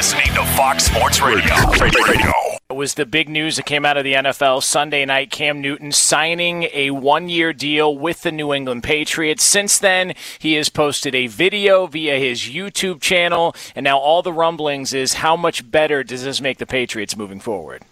Listening 0.00 0.34
to 0.34 0.42
Fox 0.56 0.84
Sports 0.84 1.20
Radio. 1.20 1.54
Radio. 1.78 2.32
It 2.70 2.74
was 2.74 2.94
the 2.94 3.04
big 3.04 3.28
news 3.28 3.56
that 3.56 3.66
came 3.66 3.84
out 3.84 3.98
of 3.98 4.04
the 4.04 4.14
NFL 4.14 4.62
Sunday 4.62 5.04
night. 5.04 5.30
Cam 5.30 5.60
Newton 5.60 5.92
signing 5.92 6.68
a 6.72 6.90
one 6.90 7.28
year 7.28 7.52
deal 7.52 7.94
with 7.94 8.22
the 8.22 8.32
New 8.32 8.54
England 8.54 8.82
Patriots. 8.82 9.44
Since 9.44 9.78
then, 9.78 10.14
he 10.38 10.54
has 10.54 10.70
posted 10.70 11.14
a 11.14 11.26
video 11.26 11.86
via 11.86 12.18
his 12.18 12.40
YouTube 12.40 13.02
channel, 13.02 13.54
and 13.74 13.84
now 13.84 13.98
all 13.98 14.22
the 14.22 14.32
rumblings 14.32 14.94
is 14.94 15.12
how 15.12 15.36
much 15.36 15.70
better 15.70 16.02
does 16.02 16.24
this 16.24 16.40
make 16.40 16.56
the 16.56 16.64
Patriots 16.64 17.14
moving 17.14 17.38
forward? 17.38 17.82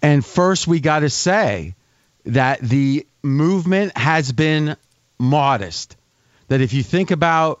And 0.00 0.24
first, 0.24 0.66
we 0.66 0.80
got 0.80 1.00
to 1.00 1.10
say 1.10 1.74
that 2.24 2.60
the 2.60 3.06
movement 3.22 3.94
has 3.98 4.32
been 4.32 4.78
modest. 5.18 5.94
That 6.48 6.62
if 6.62 6.72
you 6.72 6.82
think 6.82 7.10
about 7.10 7.60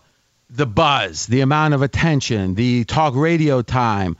the 0.50 0.66
buzz, 0.66 1.26
the 1.26 1.40
amount 1.40 1.74
of 1.74 1.82
attention, 1.82 2.54
the 2.54 2.84
talk 2.84 3.14
radio 3.14 3.62
time, 3.62 4.16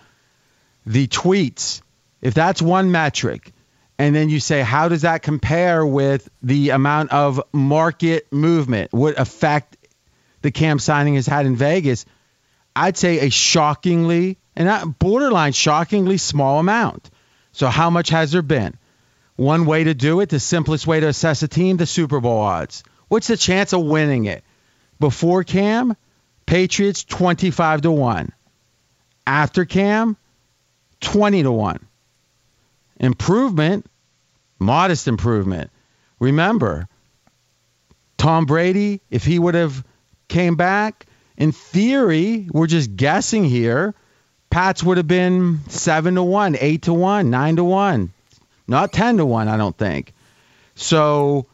the 0.86 1.06
tweets, 1.08 1.82
if 2.20 2.34
that's 2.34 2.62
one 2.62 2.92
metric, 2.92 3.52
and 3.98 4.14
then 4.14 4.28
you 4.30 4.40
say, 4.40 4.62
how 4.62 4.88
does 4.88 5.02
that 5.02 5.22
compare 5.22 5.84
with 5.84 6.28
the 6.42 6.70
amount 6.70 7.12
of 7.12 7.42
market 7.52 8.32
movement, 8.32 8.92
what 8.92 9.18
effect 9.18 9.76
the 10.42 10.50
Cam 10.50 10.78
signing 10.78 11.16
has 11.16 11.26
had 11.26 11.46
in 11.46 11.56
Vegas? 11.56 12.06
I'd 12.74 12.96
say 12.96 13.26
a 13.26 13.30
shockingly, 13.30 14.38
and 14.56 14.98
borderline 14.98 15.52
shockingly 15.52 16.16
small 16.16 16.60
amount. 16.60 17.10
So, 17.52 17.66
how 17.66 17.90
much 17.90 18.10
has 18.10 18.32
there 18.32 18.42
been? 18.42 18.78
One 19.36 19.66
way 19.66 19.84
to 19.84 19.94
do 19.94 20.20
it, 20.20 20.28
the 20.28 20.38
simplest 20.38 20.86
way 20.86 21.00
to 21.00 21.08
assess 21.08 21.42
a 21.42 21.48
team, 21.48 21.76
the 21.76 21.86
Super 21.86 22.20
Bowl 22.20 22.38
odds. 22.38 22.84
What's 23.08 23.26
the 23.26 23.36
chance 23.36 23.72
of 23.72 23.82
winning 23.82 24.26
it? 24.26 24.44
Before 25.00 25.44
Cam, 25.44 25.96
Patriots 26.50 27.04
25 27.04 27.82
to 27.82 27.92
1. 27.92 28.32
After 29.24 29.64
Cam, 29.64 30.16
20 31.00 31.44
to 31.44 31.52
1. 31.52 31.86
Improvement, 32.98 33.86
modest 34.58 35.06
improvement. 35.06 35.70
Remember, 36.18 36.88
Tom 38.18 38.46
Brady, 38.46 39.00
if 39.12 39.24
he 39.24 39.38
would 39.38 39.54
have 39.54 39.84
came 40.26 40.56
back, 40.56 41.06
in 41.36 41.52
theory, 41.52 42.48
we're 42.50 42.66
just 42.66 42.96
guessing 42.96 43.44
here, 43.44 43.94
Pats 44.50 44.82
would 44.82 44.96
have 44.96 45.06
been 45.06 45.60
7 45.68 46.16
to 46.16 46.22
1, 46.24 46.56
8 46.60 46.82
to 46.82 46.92
1, 46.92 47.30
9 47.30 47.56
to 47.56 47.62
1. 47.62 48.12
Not 48.66 48.92
10 48.92 49.18
to 49.18 49.24
1, 49.24 49.46
I 49.46 49.56
don't 49.56 49.78
think. 49.78 50.12
So 50.74 51.46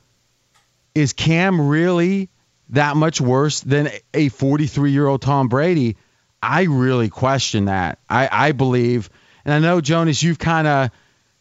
is 0.95 1.13
Cam 1.13 1.69
really 1.69 2.31
that 2.71 2.97
much 2.97 3.21
worse 3.21 3.61
than 3.61 3.91
a 4.13 4.29
43 4.29 4.91
year 4.91 5.07
old 5.07 5.23
Tom 5.23 5.49
Brady, 5.49 5.97
I 6.43 6.63
really 6.63 7.09
question 7.09 7.67
that. 7.67 7.99
I, 8.09 8.29
I 8.31 8.53
believe, 8.53 9.11
and 9.45 9.55
I 9.55 9.59
know, 9.59 9.81
Jonas, 9.81 10.23
you've 10.23 10.39
kind 10.39 10.67
of 10.67 10.91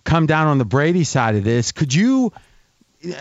come 0.04 0.26
down 0.26 0.48
on 0.48 0.58
the 0.58 0.66
Brady 0.66 1.04
side 1.04 1.36
of 1.36 1.44
this. 1.44 1.72
Could 1.72 1.94
you 1.94 2.32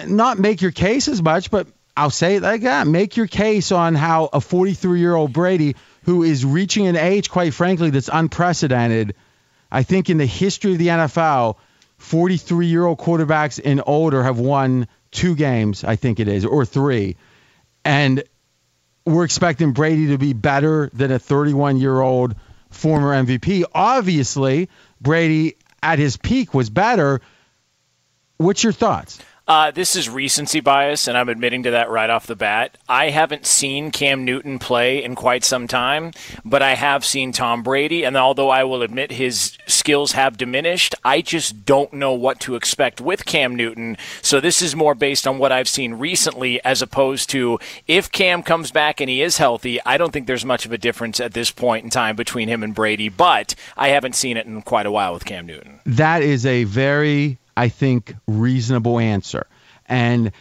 not 0.06 0.38
make 0.38 0.60
your 0.62 0.70
case 0.70 1.08
as 1.08 1.22
much, 1.22 1.50
but 1.50 1.66
I'll 1.96 2.10
say 2.10 2.36
it 2.36 2.42
like 2.42 2.62
that 2.62 2.86
make 2.86 3.16
your 3.16 3.26
case 3.26 3.70
on 3.70 3.94
how 3.94 4.28
a 4.32 4.40
43 4.40 4.98
year 5.00 5.14
old 5.14 5.32
Brady, 5.32 5.76
who 6.02 6.22
is 6.22 6.44
reaching 6.44 6.86
an 6.86 6.96
age, 6.96 7.30
quite 7.30 7.54
frankly, 7.54 7.90
that's 7.90 8.10
unprecedented, 8.12 9.14
I 9.70 9.82
think 9.82 10.10
in 10.10 10.18
the 10.18 10.26
history 10.26 10.72
of 10.72 10.78
the 10.78 10.88
NFL, 10.88 11.56
43 11.98 12.66
year 12.66 12.84
old 12.84 12.98
quarterbacks 12.98 13.60
and 13.64 13.82
older 13.86 14.22
have 14.22 14.38
won 14.38 14.88
two 15.10 15.34
games, 15.34 15.84
I 15.84 15.96
think 15.96 16.20
it 16.20 16.28
is, 16.28 16.44
or 16.44 16.64
three 16.64 17.16
and 17.84 18.22
we're 19.04 19.24
expecting 19.24 19.72
Brady 19.72 20.08
to 20.08 20.18
be 20.18 20.32
better 20.32 20.90
than 20.92 21.10
a 21.10 21.18
31 21.18 21.76
year 21.76 22.00
old 22.00 22.34
former 22.70 23.12
MVP. 23.12 23.64
Obviously, 23.74 24.68
Brady 25.00 25.56
at 25.82 25.98
his 25.98 26.16
peak 26.16 26.54
was 26.54 26.70
better. 26.70 27.20
What's 28.38 28.64
your 28.64 28.72
thoughts? 28.72 29.18
Uh, 29.46 29.70
this 29.70 29.94
is 29.94 30.08
recency 30.08 30.60
bias, 30.60 31.06
and 31.06 31.18
I'm 31.18 31.28
admitting 31.28 31.64
to 31.64 31.70
that 31.72 31.90
right 31.90 32.08
off 32.08 32.26
the 32.26 32.34
bat. 32.34 32.78
I 32.88 33.10
haven't 33.10 33.44
seen 33.44 33.90
Cam 33.90 34.24
Newton 34.24 34.58
play 34.58 35.04
in 35.04 35.14
quite 35.14 35.44
some 35.44 35.68
time, 35.68 36.12
but 36.46 36.62
I 36.62 36.74
have 36.74 37.04
seen 37.04 37.30
Tom 37.30 37.62
Brady, 37.62 38.04
and 38.04 38.16
although 38.16 38.48
I 38.48 38.64
will 38.64 38.80
admit 38.80 39.12
his 39.12 39.58
skills 39.66 40.12
have 40.12 40.38
diminished, 40.38 40.94
I 41.04 41.20
just 41.20 41.66
don't 41.66 41.92
know 41.92 42.14
what 42.14 42.40
to 42.40 42.54
expect 42.54 43.02
with 43.02 43.26
Cam 43.26 43.54
Newton. 43.54 43.98
So 44.22 44.40
this 44.40 44.62
is 44.62 44.74
more 44.74 44.94
based 44.94 45.26
on 45.26 45.36
what 45.36 45.52
I've 45.52 45.68
seen 45.68 45.94
recently 45.94 46.64
as 46.64 46.80
opposed 46.80 47.28
to 47.30 47.58
if 47.86 48.10
Cam 48.10 48.42
comes 48.42 48.70
back 48.70 48.98
and 48.98 49.10
he 49.10 49.20
is 49.20 49.36
healthy, 49.36 49.78
I 49.84 49.98
don't 49.98 50.12
think 50.12 50.26
there's 50.26 50.46
much 50.46 50.64
of 50.64 50.72
a 50.72 50.78
difference 50.78 51.20
at 51.20 51.34
this 51.34 51.50
point 51.50 51.84
in 51.84 51.90
time 51.90 52.16
between 52.16 52.48
him 52.48 52.62
and 52.62 52.74
Brady, 52.74 53.10
but 53.10 53.54
I 53.76 53.88
haven't 53.88 54.14
seen 54.14 54.38
it 54.38 54.46
in 54.46 54.62
quite 54.62 54.86
a 54.86 54.90
while 54.90 55.12
with 55.12 55.26
Cam 55.26 55.44
Newton. 55.44 55.80
That 55.84 56.22
is 56.22 56.46
a 56.46 56.64
very 56.64 57.36
I 57.56 57.68
think, 57.68 58.14
reasonable 58.26 58.98
answer. 58.98 59.46
And 59.86 60.32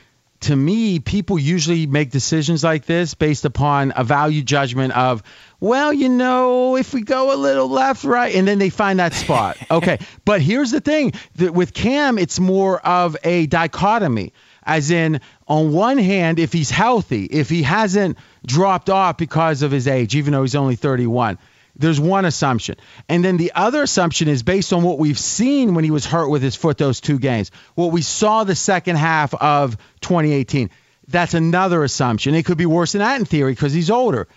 to 0.43 0.55
me, 0.55 0.99
people 0.99 1.39
usually 1.39 1.87
make 1.87 2.11
decisions 2.11 2.63
like 2.63 2.85
this 2.85 3.13
based 3.13 3.45
upon 3.45 3.93
a 3.95 4.03
value 4.03 4.41
judgment 4.41 4.95
of, 4.95 5.23
well, 5.59 5.93
you 5.93 6.09
know, 6.09 6.75
if 6.75 6.93
we 6.93 7.01
go 7.01 7.33
a 7.33 7.37
little 7.37 7.69
left, 7.69 8.03
right, 8.03 8.35
and 8.35 8.45
then 8.47 8.59
they 8.59 8.69
find 8.69 8.99
that 8.99 9.13
spot. 9.13 9.57
Okay. 9.71 9.99
but 10.25 10.41
here's 10.41 10.71
the 10.71 10.81
thing 10.81 11.13
that 11.35 11.53
with 11.53 11.73
Cam, 11.73 12.17
it's 12.19 12.39
more 12.39 12.79
of 12.85 13.17
a 13.23 13.47
dichotomy, 13.47 14.33
as 14.61 14.91
in, 14.91 15.21
on 15.47 15.71
one 15.71 15.97
hand, 15.97 16.37
if 16.37 16.53
he's 16.53 16.69
healthy, 16.69 17.25
if 17.25 17.49
he 17.49 17.63
hasn't 17.63 18.17
dropped 18.45 18.89
off 18.89 19.17
because 19.17 19.61
of 19.61 19.71
his 19.71 19.87
age, 19.87 20.15
even 20.15 20.33
though 20.33 20.41
he's 20.41 20.55
only 20.55 20.75
31 20.75 21.39
there's 21.75 21.99
one 21.99 22.25
assumption. 22.25 22.75
And 23.09 23.23
then 23.25 23.37
the 23.37 23.51
other 23.55 23.83
assumption 23.83 24.27
is 24.27 24.43
based 24.43 24.73
on 24.73 24.83
what 24.83 24.99
we've 24.99 25.17
seen 25.17 25.73
when 25.73 25.83
he 25.83 25.91
was 25.91 26.05
hurt 26.05 26.29
with 26.29 26.41
his 26.41 26.55
foot 26.55 26.77
those 26.77 27.01
two 27.01 27.19
games, 27.19 27.51
what 27.75 27.91
we 27.91 28.01
saw 28.01 28.43
the 28.43 28.55
second 28.55 28.97
half 28.97 29.33
of 29.33 29.77
2018. 30.01 30.69
That's 31.07 31.33
another 31.33 31.83
assumption. 31.83 32.35
It 32.35 32.45
could 32.45 32.57
be 32.57 32.65
worse 32.65 32.93
than 32.93 32.99
that 32.99 33.19
in 33.19 33.25
theory 33.25 33.51
because 33.51 33.73
he's 33.73 33.89
older. 33.89 34.27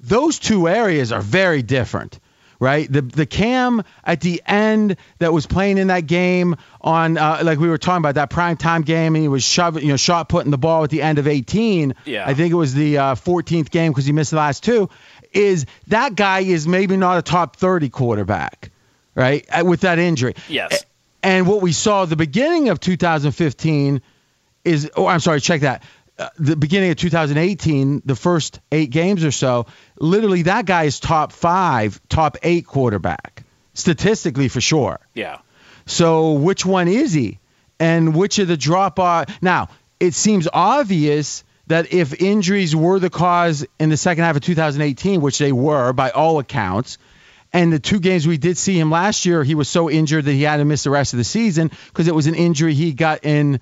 Those 0.00 0.38
two 0.38 0.68
areas 0.68 1.12
are 1.12 1.20
very 1.20 1.62
different, 1.62 2.18
right? 2.58 2.90
The 2.90 3.00
the 3.00 3.26
Cam 3.26 3.82
at 4.04 4.20
the 4.20 4.42
end 4.44 4.96
that 5.18 5.32
was 5.32 5.46
playing 5.46 5.78
in 5.78 5.86
that 5.86 6.06
game 6.06 6.56
on 6.80 7.16
uh, 7.16 7.40
like 7.42 7.58
we 7.58 7.68
were 7.68 7.78
talking 7.78 8.02
about 8.02 8.16
that 8.16 8.28
prime 8.28 8.56
time 8.56 8.82
game 8.82 9.14
and 9.14 9.22
he 9.22 9.28
was 9.28 9.44
shoving, 9.44 9.84
you 9.84 9.90
know, 9.90 9.96
shot 9.96 10.28
putting 10.28 10.50
the 10.50 10.58
ball 10.58 10.84
at 10.84 10.90
the 10.90 11.00
end 11.00 11.18
of 11.18 11.28
18. 11.28 11.94
Yeah. 12.04 12.26
I 12.26 12.34
think 12.34 12.52
it 12.52 12.56
was 12.56 12.74
the 12.74 12.98
uh, 12.98 13.14
14th 13.14 13.70
game 13.70 13.92
because 13.92 14.04
he 14.04 14.12
missed 14.12 14.32
the 14.32 14.36
last 14.36 14.64
two 14.64 14.90
is 15.32 15.66
that 15.88 16.14
guy 16.14 16.40
is 16.40 16.66
maybe 16.66 16.96
not 16.96 17.18
a 17.18 17.22
top 17.22 17.56
30 17.56 17.88
quarterback, 17.88 18.70
right? 19.14 19.46
Uh, 19.50 19.64
with 19.64 19.80
that 19.80 19.98
injury. 19.98 20.34
Yes. 20.48 20.84
And 21.22 21.46
what 21.46 21.60
we 21.60 21.72
saw 21.72 22.04
the 22.04 22.16
beginning 22.16 22.68
of 22.68 22.80
2015 22.80 24.00
is, 24.64 24.90
oh, 24.96 25.06
I'm 25.06 25.20
sorry, 25.20 25.40
check 25.40 25.62
that. 25.62 25.82
Uh, 26.18 26.28
the 26.38 26.56
beginning 26.56 26.90
of 26.90 26.96
2018, 26.96 28.02
the 28.04 28.16
first 28.16 28.60
eight 28.72 28.90
games 28.90 29.24
or 29.24 29.30
so, 29.30 29.66
literally 29.98 30.42
that 30.42 30.64
guy 30.64 30.84
is 30.84 30.98
top 30.98 31.32
five, 31.32 32.00
top 32.08 32.38
eight 32.42 32.66
quarterback, 32.66 33.44
statistically 33.74 34.48
for 34.48 34.60
sure. 34.60 34.98
Yeah. 35.14 35.38
So 35.84 36.32
which 36.32 36.64
one 36.64 36.88
is 36.88 37.12
he? 37.12 37.38
And 37.78 38.14
which 38.14 38.38
of 38.38 38.48
the 38.48 38.56
drop 38.56 38.98
off? 38.98 39.26
Now, 39.42 39.68
it 40.00 40.14
seems 40.14 40.48
obvious 40.52 41.44
that 41.66 41.92
if 41.92 42.20
injuries 42.20 42.74
were 42.74 42.98
the 42.98 43.10
cause 43.10 43.66
in 43.78 43.88
the 43.88 43.96
second 43.96 44.24
half 44.24 44.36
of 44.36 44.42
2018, 44.42 45.20
which 45.20 45.38
they 45.38 45.52
were 45.52 45.92
by 45.92 46.10
all 46.10 46.38
accounts, 46.38 46.98
and 47.52 47.72
the 47.72 47.78
two 47.78 48.00
games 48.00 48.26
we 48.26 48.38
did 48.38 48.58
see 48.58 48.78
him 48.78 48.90
last 48.90 49.24
year, 49.24 49.42
he 49.42 49.54
was 49.54 49.68
so 49.68 49.90
injured 49.90 50.24
that 50.26 50.32
he 50.32 50.42
had 50.42 50.58
to 50.58 50.64
miss 50.64 50.84
the 50.84 50.90
rest 50.90 51.12
of 51.12 51.18
the 51.18 51.24
season 51.24 51.70
because 51.88 52.08
it 52.08 52.14
was 52.14 52.26
an 52.26 52.34
injury 52.34 52.74
he 52.74 52.92
got 52.92 53.24
in 53.24 53.60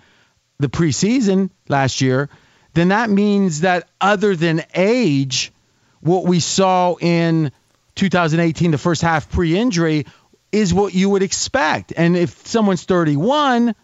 the 0.58 0.68
preseason 0.68 1.50
last 1.68 2.00
year, 2.00 2.28
then 2.74 2.88
that 2.88 3.10
means 3.10 3.60
that 3.60 3.88
other 4.00 4.36
than 4.36 4.62
age, 4.74 5.52
what 6.00 6.24
we 6.24 6.40
saw 6.40 6.96
in 6.96 7.52
2018, 7.94 8.70
the 8.70 8.78
first 8.78 9.02
half 9.02 9.30
pre 9.30 9.56
injury, 9.56 10.06
is 10.52 10.72
what 10.72 10.94
you 10.94 11.10
would 11.10 11.22
expect. 11.22 11.92
And 11.96 12.16
if 12.16 12.46
someone's 12.46 12.84
31, 12.84 13.74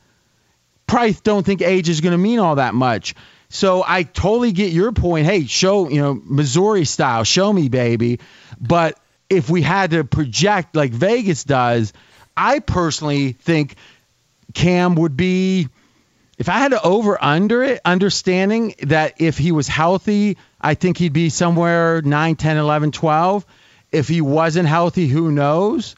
probably 0.86 1.16
don't 1.22 1.44
think 1.44 1.62
age 1.62 1.88
is 1.88 2.00
going 2.00 2.12
to 2.12 2.18
mean 2.18 2.38
all 2.38 2.56
that 2.56 2.74
much. 2.74 3.14
So 3.50 3.84
I 3.86 4.04
totally 4.04 4.52
get 4.52 4.72
your 4.72 4.92
point. 4.92 5.26
Hey, 5.26 5.44
show, 5.44 5.88
you 5.88 6.00
know, 6.00 6.20
Missouri 6.24 6.84
style, 6.84 7.24
show 7.24 7.52
me, 7.52 7.68
baby. 7.68 8.20
But 8.60 8.96
if 9.28 9.50
we 9.50 9.60
had 9.60 9.90
to 9.90 10.04
project 10.04 10.76
like 10.76 10.92
Vegas 10.92 11.42
does, 11.42 11.92
I 12.36 12.60
personally 12.60 13.32
think 13.32 13.74
Cam 14.54 14.94
would 14.94 15.16
be, 15.16 15.68
if 16.38 16.48
I 16.48 16.58
had 16.58 16.70
to 16.70 16.80
over 16.80 17.22
under 17.22 17.64
it, 17.64 17.80
understanding 17.84 18.76
that 18.84 19.14
if 19.20 19.36
he 19.36 19.50
was 19.50 19.66
healthy, 19.66 20.36
I 20.60 20.74
think 20.74 20.96
he'd 20.96 21.12
be 21.12 21.28
somewhere 21.28 22.02
9, 22.02 22.36
10, 22.36 22.56
11, 22.56 22.92
12. 22.92 23.44
If 23.90 24.06
he 24.06 24.20
wasn't 24.20 24.68
healthy, 24.68 25.08
who 25.08 25.32
knows? 25.32 25.96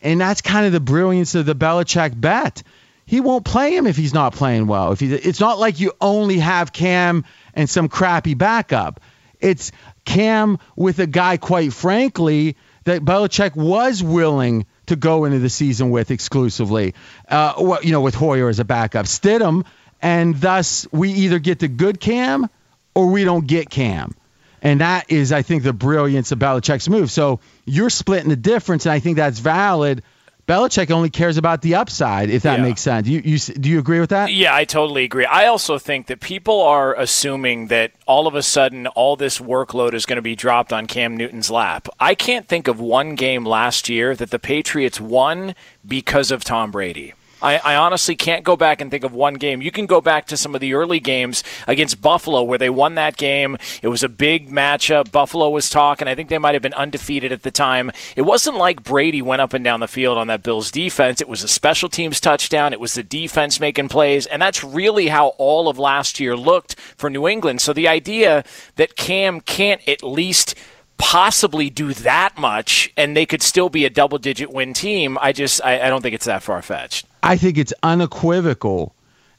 And 0.00 0.20
that's 0.20 0.42
kind 0.42 0.64
of 0.64 0.72
the 0.72 0.78
brilliance 0.78 1.34
of 1.34 1.44
the 1.44 1.56
Belichick 1.56 2.20
bet 2.20 2.62
he 3.06 3.20
won't 3.20 3.44
play 3.44 3.76
him 3.76 3.86
if 3.86 3.96
he's 3.96 4.14
not 4.14 4.34
playing 4.34 4.66
well. 4.66 4.92
If 4.92 5.00
he, 5.00 5.12
it's 5.12 5.40
not 5.40 5.58
like 5.58 5.80
you 5.80 5.92
only 6.00 6.38
have 6.38 6.72
Cam 6.72 7.24
and 7.54 7.68
some 7.68 7.88
crappy 7.88 8.34
backup. 8.34 9.00
It's 9.40 9.72
Cam 10.04 10.58
with 10.76 10.98
a 10.98 11.06
guy, 11.06 11.36
quite 11.36 11.72
frankly, 11.72 12.56
that 12.84 13.04
Belichick 13.04 13.56
was 13.56 14.02
willing 14.02 14.66
to 14.86 14.96
go 14.96 15.24
into 15.24 15.38
the 15.38 15.50
season 15.50 15.90
with 15.90 16.10
exclusively. 16.10 16.94
Uh, 17.28 17.78
you 17.82 17.92
know, 17.92 18.00
with 18.00 18.14
Hoyer 18.14 18.48
as 18.48 18.58
a 18.58 18.64
backup, 18.64 19.06
Stidham, 19.06 19.64
and 20.00 20.38
thus 20.40 20.86
we 20.92 21.10
either 21.10 21.38
get 21.38 21.58
the 21.58 21.68
good 21.68 22.00
Cam 22.00 22.48
or 22.94 23.08
we 23.08 23.24
don't 23.24 23.46
get 23.46 23.70
Cam. 23.70 24.14
And 24.62 24.80
that 24.80 25.10
is, 25.10 25.30
I 25.30 25.42
think, 25.42 25.62
the 25.62 25.74
brilliance 25.74 26.32
of 26.32 26.38
Belichick's 26.38 26.88
move. 26.88 27.10
So 27.10 27.40
you're 27.66 27.90
splitting 27.90 28.30
the 28.30 28.36
difference, 28.36 28.86
and 28.86 28.94
I 28.94 28.98
think 28.98 29.18
that's 29.18 29.38
valid 29.38 30.02
Belichick 30.46 30.90
only 30.90 31.08
cares 31.08 31.38
about 31.38 31.62
the 31.62 31.76
upside, 31.76 32.28
if 32.28 32.42
that 32.42 32.58
yeah. 32.58 32.64
makes 32.64 32.82
sense. 32.82 33.08
You, 33.08 33.22
you, 33.24 33.38
do 33.38 33.70
you 33.70 33.78
agree 33.78 34.00
with 34.00 34.10
that? 34.10 34.30
Yeah, 34.30 34.54
I 34.54 34.64
totally 34.64 35.04
agree. 35.04 35.24
I 35.24 35.46
also 35.46 35.78
think 35.78 36.06
that 36.08 36.20
people 36.20 36.60
are 36.60 36.94
assuming 36.94 37.68
that 37.68 37.92
all 38.06 38.26
of 38.26 38.34
a 38.34 38.42
sudden 38.42 38.86
all 38.88 39.16
this 39.16 39.38
workload 39.38 39.94
is 39.94 40.04
going 40.04 40.16
to 40.16 40.22
be 40.22 40.36
dropped 40.36 40.72
on 40.72 40.86
Cam 40.86 41.16
Newton's 41.16 41.50
lap. 41.50 41.88
I 41.98 42.14
can't 42.14 42.46
think 42.46 42.68
of 42.68 42.78
one 42.78 43.14
game 43.14 43.46
last 43.46 43.88
year 43.88 44.14
that 44.16 44.30
the 44.30 44.38
Patriots 44.38 45.00
won 45.00 45.54
because 45.86 46.30
of 46.30 46.44
Tom 46.44 46.70
Brady. 46.70 47.14
I, 47.44 47.58
I, 47.58 47.76
honestly 47.76 48.16
can't 48.16 48.42
go 48.42 48.56
back 48.56 48.80
and 48.80 48.90
think 48.90 49.04
of 49.04 49.12
one 49.12 49.34
game. 49.34 49.60
You 49.60 49.70
can 49.70 49.84
go 49.84 50.00
back 50.00 50.26
to 50.28 50.36
some 50.36 50.54
of 50.54 50.62
the 50.62 50.72
early 50.72 50.98
games 50.98 51.44
against 51.66 52.00
Buffalo 52.00 52.42
where 52.42 52.56
they 52.56 52.70
won 52.70 52.94
that 52.94 53.18
game. 53.18 53.58
It 53.82 53.88
was 53.88 54.02
a 54.02 54.08
big 54.08 54.50
matchup. 54.50 55.12
Buffalo 55.12 55.50
was 55.50 55.68
talking. 55.68 56.08
I 56.08 56.14
think 56.14 56.30
they 56.30 56.38
might 56.38 56.54
have 56.54 56.62
been 56.62 56.72
undefeated 56.72 57.32
at 57.32 57.42
the 57.42 57.50
time. 57.50 57.92
It 58.16 58.22
wasn't 58.22 58.56
like 58.56 58.82
Brady 58.82 59.20
went 59.20 59.42
up 59.42 59.52
and 59.52 59.62
down 59.62 59.80
the 59.80 59.86
field 59.86 60.16
on 60.16 60.28
that 60.28 60.42
Bills 60.42 60.70
defense. 60.70 61.20
It 61.20 61.28
was 61.28 61.42
a 61.42 61.48
special 61.48 61.90
teams 61.90 62.18
touchdown. 62.18 62.72
It 62.72 62.80
was 62.80 62.94
the 62.94 63.02
defense 63.02 63.60
making 63.60 63.90
plays. 63.90 64.24
And 64.26 64.40
that's 64.40 64.64
really 64.64 65.08
how 65.08 65.28
all 65.38 65.68
of 65.68 65.78
last 65.78 66.18
year 66.18 66.36
looked 66.36 66.80
for 66.80 67.10
New 67.10 67.28
England. 67.28 67.60
So 67.60 67.74
the 67.74 67.88
idea 67.88 68.42
that 68.76 68.96
Cam 68.96 69.40
can't 69.40 69.86
at 69.86 70.02
least– 70.02 70.54
possibly 70.96 71.70
do 71.70 71.92
that 71.92 72.38
much 72.38 72.92
and 72.96 73.16
they 73.16 73.26
could 73.26 73.42
still 73.42 73.68
be 73.68 73.84
a 73.84 73.90
double 73.90 74.18
digit 74.18 74.50
win 74.50 74.72
team 74.72 75.18
i 75.20 75.32
just 75.32 75.60
I, 75.64 75.80
I, 75.86 75.88
don't 75.88 76.02
think 76.02 76.14
it's 76.14 76.26
that 76.26 76.42
far 76.42 76.62
fetched 76.62 77.06
i 77.24 77.36
think 77.36 77.58
it's 77.58 77.74
unequivocal 77.82 78.94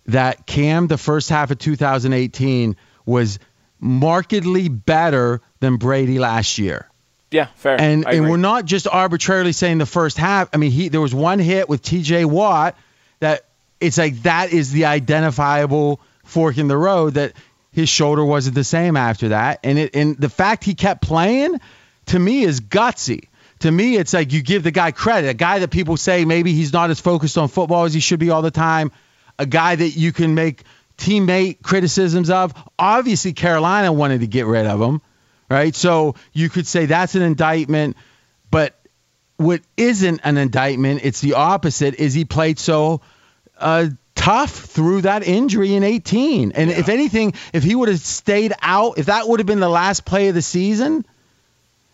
that 0.08 0.46
cam 0.46 0.88
the 0.88 0.98
first 0.98 1.30
half 1.30 1.52
of 1.52 1.58
2018 1.58 2.76
was 3.06 3.40
markedly 3.80 4.70
better 4.70 5.42
than 5.60 5.78
brady 5.78 6.20
last 6.20 6.58
year 6.58 6.90
yeah 7.32 7.48
fair 7.56 7.80
and 7.80 8.08
and 8.08 8.30
we're 8.30 8.38
not 8.38 8.66
just 8.66 8.88
arbitrarily 8.88 9.52
saying 9.52 9.78
the 9.78 9.86
first 9.86 10.18
half 10.18 10.50
i 10.54 10.58
mean 10.58 10.72
he 10.72 10.90
there 10.90 11.02
was 11.02 11.14
one 11.14 11.40
hit 11.40 11.70
with 11.70 11.82
tj 11.82 12.26
watt 12.26 12.76
that 13.20 13.46
it's 13.80 13.98
like 13.98 14.22
that 14.24 14.52
is 14.52 14.72
the 14.72 14.86
identifiable 14.86 16.00
fork 16.24 16.58
in 16.58 16.68
the 16.68 16.78
road 16.78 17.16
that 17.16 17.34
his 17.72 17.90
shoulder 17.90 18.24
wasn't 18.24 18.56
the 18.56 18.64
same 18.64 18.96
after 18.96 19.30
that. 19.30 19.60
And 19.64 19.78
it 19.78 19.96
and 19.96 20.18
the 20.18 20.30
fact 20.30 20.64
he 20.64 20.76
kept 20.76 21.02
playing 21.02 21.60
to 22.08 22.18
me 22.18 22.44
is 22.44 22.62
gutsy. 22.62 23.28
To 23.60 23.72
me, 23.72 23.96
it's 23.96 24.14
like 24.14 24.34
you 24.34 24.42
give 24.42 24.64
the 24.64 24.72
guy 24.72 24.92
credit. 24.92 25.30
A 25.30 25.34
guy 25.34 25.60
that 25.60 25.70
people 25.70 25.98
say 25.98 26.26
maybe 26.26 26.54
he's 26.54 26.74
not 26.74 26.90
as 26.90 27.00
focused 27.00 27.38
on 27.38 27.48
football 27.48 27.86
as 27.86 27.94
he 27.94 28.00
should 28.00 28.20
be 28.20 28.30
all 28.30 28.42
the 28.42 28.52
time. 28.52 28.92
A 29.40 29.46
guy 29.46 29.76
that 29.76 29.90
you 29.90 30.12
can 30.12 30.36
make 30.36 30.64
teammate 30.98 31.62
criticisms 31.62 32.30
of. 32.30 32.54
Obviously, 32.78 33.34
Carolina 33.34 33.92
wanted 33.92 34.22
to 34.22 34.28
get 34.28 34.46
rid 34.46 34.66
of 34.66 34.82
him, 34.82 35.02
right? 35.50 35.76
So 35.76 36.16
you 36.34 36.50
could 36.50 36.68
say 36.68 36.86
that's 36.86 37.16
an 37.16 37.22
indictment. 37.22 37.98
But 38.52 38.76
what 39.38 39.62
isn't 39.78 40.22
an 40.24 40.38
indictment, 40.38 41.02
it's 41.04 41.22
the 41.22 41.34
opposite, 41.34 41.96
is 41.96 42.14
he 42.14 42.26
played 42.26 42.60
so 42.60 43.02
uh, 43.58 43.88
tough 44.16 44.52
through 44.52 45.02
that 45.02 45.24
injury 45.28 45.76
in 45.76 45.84
18. 45.84 46.54
And 46.54 46.70
yeah. 46.70 46.80
if 46.80 46.90
anything, 46.90 47.34
if 47.54 47.64
he 47.64 47.76
would 47.76 47.90
have 47.90 48.00
stayed 48.00 48.54
out, 48.62 48.98
if 48.98 49.08
that 49.08 49.28
would 49.28 49.40
have 49.40 49.48
been 49.48 49.60
the 49.60 49.70
last 49.70 50.06
play 50.06 50.30
of 50.30 50.36
the 50.36 50.42
season 50.42 51.06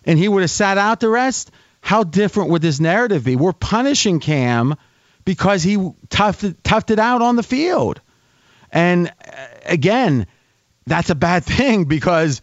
and 0.06 0.18
he 0.18 0.28
would 0.28 0.42
have 0.42 0.52
sat 0.52 0.78
out 0.78 1.00
the 1.00 1.10
rest, 1.10 1.52
how 1.82 2.04
different 2.04 2.50
would 2.52 2.62
this 2.62 2.80
narrative 2.80 3.24
be? 3.26 3.36
We're 3.36 3.54
punishing 3.54 4.20
Cam 4.20 4.76
because 5.26 5.64
he 5.64 5.78
toughed, 5.78 6.56
toughed 6.64 6.92
it 6.92 7.00
out 7.00 7.22
on 7.22 7.36
the 7.36 7.44
field. 7.44 8.02
And 8.72 9.10
uh, 9.10 9.48
again, 9.66 10.28
that's 10.86 11.10
a 11.10 11.16
bad 11.16 11.44
thing 11.46 11.86
because 11.86 12.42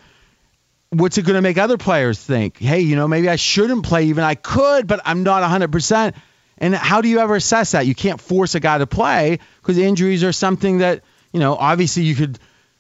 what's 0.91 1.19
it 1.19 1.23
going 1.23 1.35
to 1.35 1.43
make 1.43 1.59
other 1.59 1.79
players 1.79 2.19
think? 2.23 2.59
Hey, 2.59 2.81
you 2.81 2.97
know, 2.97 3.09
maybe 3.09 3.29
I 3.29 3.37
shouldn't 3.37 3.85
play 3.85 4.07
even. 4.07 4.25
I 4.25 4.35
could, 4.35 4.87
but 4.87 5.01
I'm 5.05 5.23
not 5.23 5.43
100%. 5.43 6.15
And 6.59 6.75
how 6.75 7.01
do 7.01 7.09
you 7.09 7.21
ever 7.21 7.37
assess 7.37 7.73
that? 7.73 7.87
You 7.87 7.95
can't 7.95 8.21
force 8.21 8.55
a 8.55 8.61
guy 8.61 8.79
to 8.79 8.87
play 8.87 9.39
because 9.61 9.79
injuries 9.79 10.25
are 10.25 10.33
something 10.33 10.79
that, 10.79 11.03
you 11.33 11.41
know, 11.41 11.55
obviously 11.55 12.03
you 12.03 12.17
could 12.17 12.39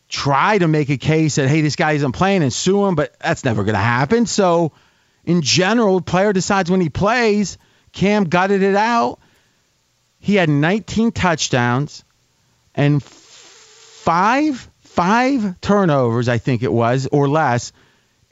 try 0.09 0.59
to 0.59 0.69
make 0.69 0.88
a 0.91 0.97
case 0.97 1.37
that, 1.37 1.49
hey, 1.49 1.61
this 1.61 1.77
guy 1.77 1.93
isn't 1.93 2.12
playing 2.12 2.43
and 2.43 2.53
sue 2.53 2.87
him, 2.87 2.95
but 2.95 3.19
that's 3.19 3.45
never 3.45 3.62
going 3.65 3.75
to 3.75 3.81
happen. 3.81 4.27
So, 4.27 4.73
in 5.25 5.43
general, 5.43 6.00
player 6.00 6.33
decides 6.33 6.71
when 6.71 6.81
he 6.81 6.88
plays. 6.88 7.59
Cam 7.93 8.25
gutted 8.25 8.62
it 8.62 8.75
out. 8.77 9.19
He 10.21 10.35
had 10.35 10.49
19 10.49 11.12
touchdowns 11.12 12.05
and 12.75 13.03
five 13.03 14.69
five 14.81 15.61
turnovers, 15.61 16.29
I 16.29 16.38
think 16.38 16.62
it 16.62 16.73
was, 16.73 17.07
or 17.12 17.29
less, 17.29 17.73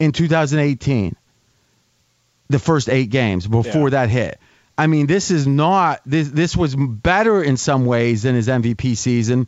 in 0.01 0.11
2018. 0.13 1.15
The 2.49 2.59
first 2.59 2.89
eight 2.89 3.11
games 3.11 3.47
before 3.47 3.89
Yeah. 3.89 3.91
that 3.91 4.09
hit. 4.09 4.41
I 4.79 4.89
mean, 4.89 5.07
this 5.07 5.31
is 5.31 5.47
not 5.47 6.01
this. 6.07 6.29
This 6.29 6.57
was 6.57 6.75
better 6.77 7.43
in 7.43 7.57
some 7.57 7.87
ways 7.87 8.23
than 8.23 8.35
his 8.35 8.49
MVP 8.49 8.95
season. 8.97 9.47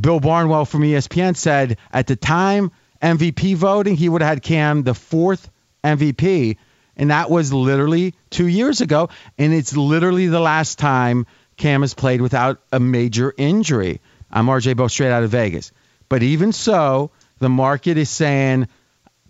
Bill 0.00 0.20
Barnwell 0.20 0.64
from 0.64 0.82
ESPN 0.82 1.36
said 1.36 1.78
at 1.92 2.06
the 2.06 2.16
time 2.16 2.70
MVP 3.02 3.56
voting, 3.56 3.96
he 3.96 4.08
would 4.08 4.22
have 4.22 4.28
had 4.28 4.42
Cam 4.42 4.82
the 4.84 4.94
fourth 4.94 5.50
MVP, 5.84 6.56
and 6.96 7.10
that 7.10 7.30
was 7.30 7.52
literally 7.52 8.14
two 8.30 8.46
years 8.46 8.80
ago. 8.80 9.08
And 9.38 9.52
it's 9.52 9.76
literally 9.76 10.28
the 10.28 10.40
last 10.40 10.78
time 10.78 11.26
Cam 11.56 11.82
has 11.82 11.94
played 11.94 12.20
without 12.20 12.60
a 12.70 12.80
major 12.80 13.34
injury. 13.36 14.00
I'm 14.30 14.46
RJ 14.46 14.76
Bell 14.76 14.88
straight 14.88 15.10
out 15.10 15.24
of 15.24 15.30
Vegas. 15.30 15.72
But 16.08 16.22
even 16.22 16.52
so, 16.52 17.10
the 17.38 17.48
market 17.48 17.98
is 17.98 18.08
saying 18.08 18.68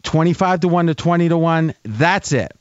25 0.03 0.61
to 0.61 0.69
1 0.69 0.87
to 0.89 0.95
20 0.95 1.29
to 1.31 1.39
1. 1.39 1.75
That's 1.85 2.33
it. 2.33 2.53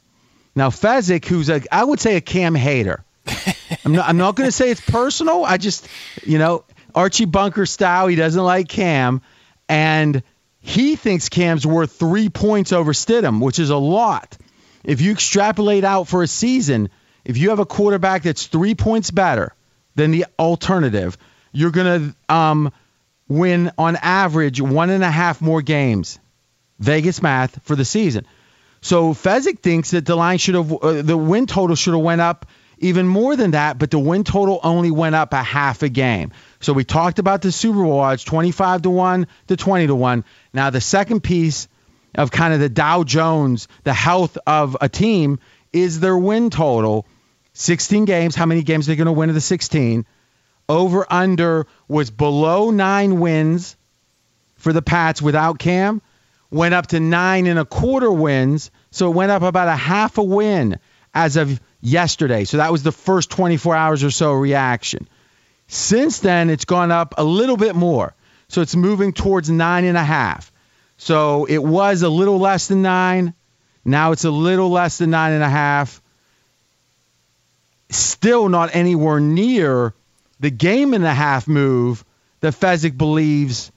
Now, 0.56 0.70
Fezzik, 0.70 1.26
who's 1.26 1.50
a, 1.50 1.62
I 1.72 1.84
would 1.84 2.00
say 2.00 2.16
a 2.16 2.22
Cam 2.22 2.56
hater. 2.56 3.04
I'm 3.86 3.94
not, 3.94 4.08
I'm 4.08 4.18
not 4.18 4.36
going 4.36 4.48
to 4.48 4.52
say 4.52 4.70
it's 4.70 4.82
personal. 4.82 5.46
I 5.46 5.58
just, 5.58 5.88
you 6.24 6.38
know, 6.38 6.66
Archie 6.96 7.26
Bunker 7.26 7.66
style. 7.66 8.08
He 8.08 8.16
doesn't 8.16 8.44
like 8.44 8.68
Cam. 8.68 9.22
And 9.68 10.24
he 10.60 10.96
thinks 10.96 11.30
Cam's 11.30 11.66
worth 11.66 11.94
three 11.94 12.30
points 12.30 12.72
over 12.72 12.94
Stidham, 12.94 13.42
which 13.42 13.60
is 13.60 13.70
a 13.70 13.78
lot. 13.78 14.38
If 14.84 15.02
you 15.02 15.12
extrapolate 15.12 15.84
out 15.84 16.08
for 16.08 16.24
a 16.24 16.28
season, 16.28 16.90
if 17.24 17.38
you 17.38 17.50
have 17.50 17.60
a 17.60 17.66
quarterback 17.66 18.24
that's 18.24 18.48
three 18.48 18.76
points 18.76 19.12
better 19.12 19.54
than 19.96 20.12
the 20.12 20.26
alternative, 20.40 21.18
you're 21.52 21.72
to 21.72 22.34
um, 22.34 22.72
win 23.28 23.72
on 23.78 23.96
average 23.96 24.60
one 24.62 24.90
and 24.90 25.04
a 25.04 25.12
half 25.12 25.42
more 25.42 25.62
games. 25.62 26.20
Vegas 26.80 27.22
math 27.22 27.62
for 27.64 27.76
the 27.76 27.86
season. 27.86 28.26
So 28.82 29.14
Fezzik 29.14 29.60
thinks 29.60 29.92
that 29.92 30.06
the 30.06 30.16
line 30.16 30.40
should 30.40 30.56
have, 30.56 30.72
uh, 30.72 31.02
the 31.04 31.18
win 31.18 31.46
total 31.46 31.76
should 31.76 31.94
have 31.94 32.04
went 32.04 32.22
up 32.22 32.48
even 32.82 33.08
more 33.08 33.36
than 33.36 33.52
that, 33.52 33.78
but 33.78 33.92
the 33.92 34.00
win 34.00 34.24
total 34.24 34.60
only 34.64 34.92
went 34.92 35.16
up 35.16 35.34
a 35.34 35.42
half 35.42 35.84
a 35.84 35.90
game. 35.90 36.32
So 36.60 36.74
we 36.74 36.84
talked 36.84 37.20
about 37.20 37.42
the 37.42 37.52
Super 37.52 37.84
Bowl 37.84 38.00
odds, 38.00 38.24
25 38.24 38.84
to 38.84 38.90
1 38.90 39.28
to 39.48 39.56
20 39.56 39.88
to 39.88 39.96
1. 39.96 40.26
Now 40.54 40.70
the 40.70 40.82
second 40.82 41.22
piece 41.22 41.68
of 42.16 42.32
kind 42.32 42.54
of 42.54 42.60
the 42.60 42.70
Dow 42.70 43.04
Jones, 43.04 43.68
the 43.84 43.94
health 43.94 44.38
of 44.46 44.76
a 44.82 44.90
team 44.90 45.40
is 45.72 46.00
their 46.00 46.18
win 46.18 46.50
total. 46.50 47.06
16 47.54 48.06
games, 48.06 48.36
how 48.36 48.46
many 48.46 48.64
games 48.64 48.88
are 48.88 48.92
they 48.92 48.96
going 48.98 49.06
to 49.06 49.12
win 49.12 49.30
of 49.30 49.36
the 49.36 49.42
16? 49.42 50.06
Over 50.68 51.06
under 51.10 51.68
was 51.88 52.10
below 52.12 52.72
9 52.72 53.20
wins 53.20 53.78
for 54.56 54.74
the 54.74 54.82
Pats 54.82 55.22
without 55.22 55.60
Cam 55.60 56.02
went 56.52 56.74
up 56.74 56.88
to 56.88 57.00
nine 57.00 57.48
and 57.48 57.58
a 57.58 57.66
quarter 57.66 58.12
wins. 58.12 58.70
So 58.92 59.10
it 59.10 59.16
went 59.16 59.32
up 59.32 59.42
about 59.42 59.70
a 59.70 59.76
half 59.76 60.18
a 60.18 60.24
win 60.24 60.80
as 61.14 61.38
of 61.38 61.60
yesterday. 61.82 62.46
So 62.46 62.58
that 62.58 62.72
was 62.72 62.84
the 62.84 62.92
first 62.92 63.30
24 63.32 63.76
hours 63.76 64.04
or 64.04 64.12
so 64.12 64.34
reaction. 64.34 65.08
Since 65.68 66.20
then, 66.20 66.50
it's 66.50 66.66
gone 66.66 66.92
up 66.92 67.16
a 67.18 67.24
little 67.24 67.58
bit 67.58 67.76
more. 67.76 68.14
So 68.48 68.62
it's 68.62 68.76
moving 68.76 69.14
towards 69.14 69.50
nine 69.50 69.86
and 69.86 69.98
a 69.98 70.04
half. 70.04 70.52
So 70.98 71.46
it 71.46 71.64
was 71.64 72.04
a 72.04 72.10
little 72.10 72.38
less 72.38 72.68
than 72.68 72.82
nine. 72.82 73.34
Now 73.84 74.12
it's 74.12 74.26
a 74.26 74.32
little 74.32 74.70
less 74.70 74.98
than 74.98 75.10
nine 75.10 75.34
and 75.34 75.44
a 75.44 75.50
half. 75.50 76.02
Still 77.90 78.50
not 78.50 78.76
anywhere 78.76 79.20
near 79.20 79.94
the 80.40 80.52
game 80.52 80.94
and 80.94 81.06
a 81.06 81.14
half 81.14 81.48
move 81.48 82.04
that 82.42 82.54
Fezzik 82.54 82.98
believes 82.98 83.72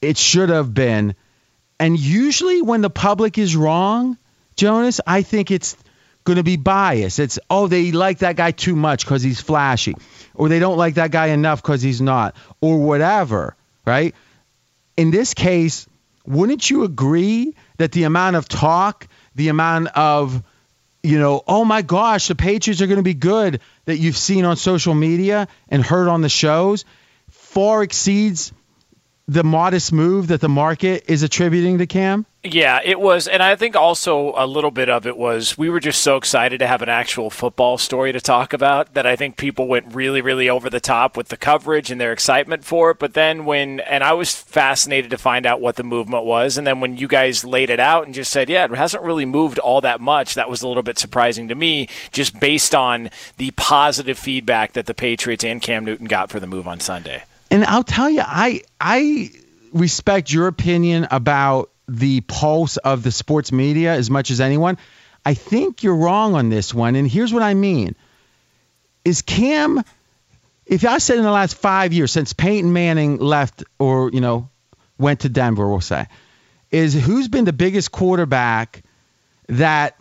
it 0.00 0.16
should 0.16 0.48
have 0.48 0.72
been. 0.72 1.14
And 1.78 1.98
usually 1.98 2.62
when 2.62 2.82
the 2.82 2.90
public 2.90 3.38
is 3.38 3.56
wrong, 3.56 4.18
Jonas, 4.56 5.00
I 5.06 5.22
think 5.22 5.50
it's 5.50 5.76
going 6.24 6.36
to 6.36 6.42
be 6.42 6.56
biased. 6.56 7.18
It's, 7.18 7.38
oh, 7.48 7.66
they 7.66 7.92
like 7.92 8.18
that 8.18 8.36
guy 8.36 8.50
too 8.50 8.76
much 8.76 9.04
because 9.04 9.22
he's 9.22 9.40
flashy, 9.40 9.94
or 10.34 10.48
they 10.48 10.58
don't 10.58 10.76
like 10.76 10.94
that 10.94 11.10
guy 11.10 11.28
enough 11.28 11.62
because 11.62 11.82
he's 11.82 12.00
not, 12.00 12.34
or 12.60 12.78
whatever, 12.78 13.56
right? 13.86 14.14
In 14.96 15.10
this 15.10 15.34
case, 15.34 15.86
wouldn't 16.26 16.68
you 16.70 16.84
agree 16.84 17.54
that 17.78 17.92
the 17.92 18.04
amount 18.04 18.36
of 18.36 18.48
talk, 18.48 19.08
the 19.34 19.48
amount 19.48 19.88
of, 19.88 20.42
you 21.02 21.18
know, 21.18 21.42
oh 21.46 21.64
my 21.64 21.82
gosh, 21.82 22.28
the 22.28 22.34
Patriots 22.34 22.82
are 22.82 22.86
going 22.86 22.98
to 22.98 23.02
be 23.02 23.14
good 23.14 23.60
that 23.86 23.96
you've 23.96 24.16
seen 24.16 24.44
on 24.44 24.56
social 24.56 24.94
media 24.94 25.48
and 25.68 25.82
heard 25.82 26.08
on 26.08 26.20
the 26.20 26.28
shows 26.28 26.84
far 27.30 27.82
exceeds 27.82 28.52
the 29.30 29.44
modest 29.44 29.92
move 29.92 30.26
that 30.26 30.40
the 30.40 30.48
market 30.48 31.04
is 31.06 31.22
attributing 31.22 31.78
to 31.78 31.86
Cam? 31.86 32.26
Yeah, 32.42 32.80
it 32.82 32.98
was, 32.98 33.28
and 33.28 33.44
I 33.44 33.54
think 33.54 33.76
also 33.76 34.34
a 34.36 34.44
little 34.44 34.72
bit 34.72 34.88
of 34.88 35.06
it 35.06 35.16
was 35.16 35.56
we 35.56 35.70
were 35.70 35.78
just 35.78 36.02
so 36.02 36.16
excited 36.16 36.58
to 36.58 36.66
have 36.66 36.82
an 36.82 36.88
actual 36.88 37.30
football 37.30 37.78
story 37.78 38.10
to 38.10 38.20
talk 38.20 38.52
about 38.52 38.94
that 38.94 39.06
I 39.06 39.14
think 39.14 39.36
people 39.36 39.68
went 39.68 39.94
really, 39.94 40.20
really 40.20 40.48
over 40.48 40.68
the 40.68 40.80
top 40.80 41.16
with 41.16 41.28
the 41.28 41.36
coverage 41.36 41.92
and 41.92 42.00
their 42.00 42.12
excitement 42.12 42.64
for 42.64 42.90
it. 42.90 42.98
But 42.98 43.14
then 43.14 43.44
when, 43.44 43.78
and 43.80 44.02
I 44.02 44.14
was 44.14 44.34
fascinated 44.34 45.12
to 45.12 45.18
find 45.18 45.46
out 45.46 45.60
what 45.60 45.76
the 45.76 45.84
movement 45.84 46.24
was, 46.24 46.58
and 46.58 46.66
then 46.66 46.80
when 46.80 46.96
you 46.96 47.06
guys 47.06 47.44
laid 47.44 47.70
it 47.70 47.78
out 47.78 48.06
and 48.06 48.14
just 48.14 48.32
said, 48.32 48.48
yeah, 48.48 48.64
it 48.64 48.70
hasn't 48.72 49.04
really 49.04 49.26
moved 49.26 49.60
all 49.60 49.80
that 49.82 50.00
much, 50.00 50.34
that 50.34 50.50
was 50.50 50.60
a 50.60 50.66
little 50.66 50.82
bit 50.82 50.98
surprising 50.98 51.46
to 51.46 51.54
me, 51.54 51.88
just 52.10 52.40
based 52.40 52.74
on 52.74 53.10
the 53.36 53.52
positive 53.52 54.18
feedback 54.18 54.72
that 54.72 54.86
the 54.86 54.94
Patriots 54.94 55.44
and 55.44 55.62
Cam 55.62 55.84
Newton 55.84 56.06
got 56.06 56.30
for 56.30 56.40
the 56.40 56.48
move 56.48 56.66
on 56.66 56.80
Sunday. 56.80 57.22
And 57.50 57.64
I'll 57.64 57.84
tell 57.84 58.08
you, 58.08 58.22
I 58.24 58.62
I 58.80 59.30
respect 59.72 60.32
your 60.32 60.46
opinion 60.46 61.08
about 61.10 61.70
the 61.88 62.20
pulse 62.20 62.76
of 62.76 63.02
the 63.02 63.10
sports 63.10 63.50
media 63.50 63.94
as 63.94 64.10
much 64.10 64.30
as 64.30 64.40
anyone. 64.40 64.78
I 65.24 65.34
think 65.34 65.82
you're 65.82 65.96
wrong 65.96 66.34
on 66.34 66.48
this 66.48 66.72
one, 66.72 66.94
and 66.94 67.10
here's 67.10 67.32
what 67.32 67.42
I 67.42 67.54
mean: 67.54 67.96
is 69.04 69.22
Cam. 69.22 69.82
If 70.66 70.86
I 70.86 70.98
said 70.98 71.18
in 71.18 71.24
the 71.24 71.32
last 71.32 71.56
five 71.56 71.92
years 71.92 72.12
since 72.12 72.32
Peyton 72.32 72.72
Manning 72.72 73.18
left 73.18 73.64
or 73.80 74.10
you 74.12 74.20
know 74.20 74.48
went 74.98 75.20
to 75.20 75.28
Denver, 75.28 75.68
we'll 75.68 75.80
say, 75.80 76.06
is 76.70 76.94
who's 76.94 77.26
been 77.26 77.44
the 77.44 77.52
biggest 77.52 77.90
quarterback 77.90 78.82
that 79.48 79.96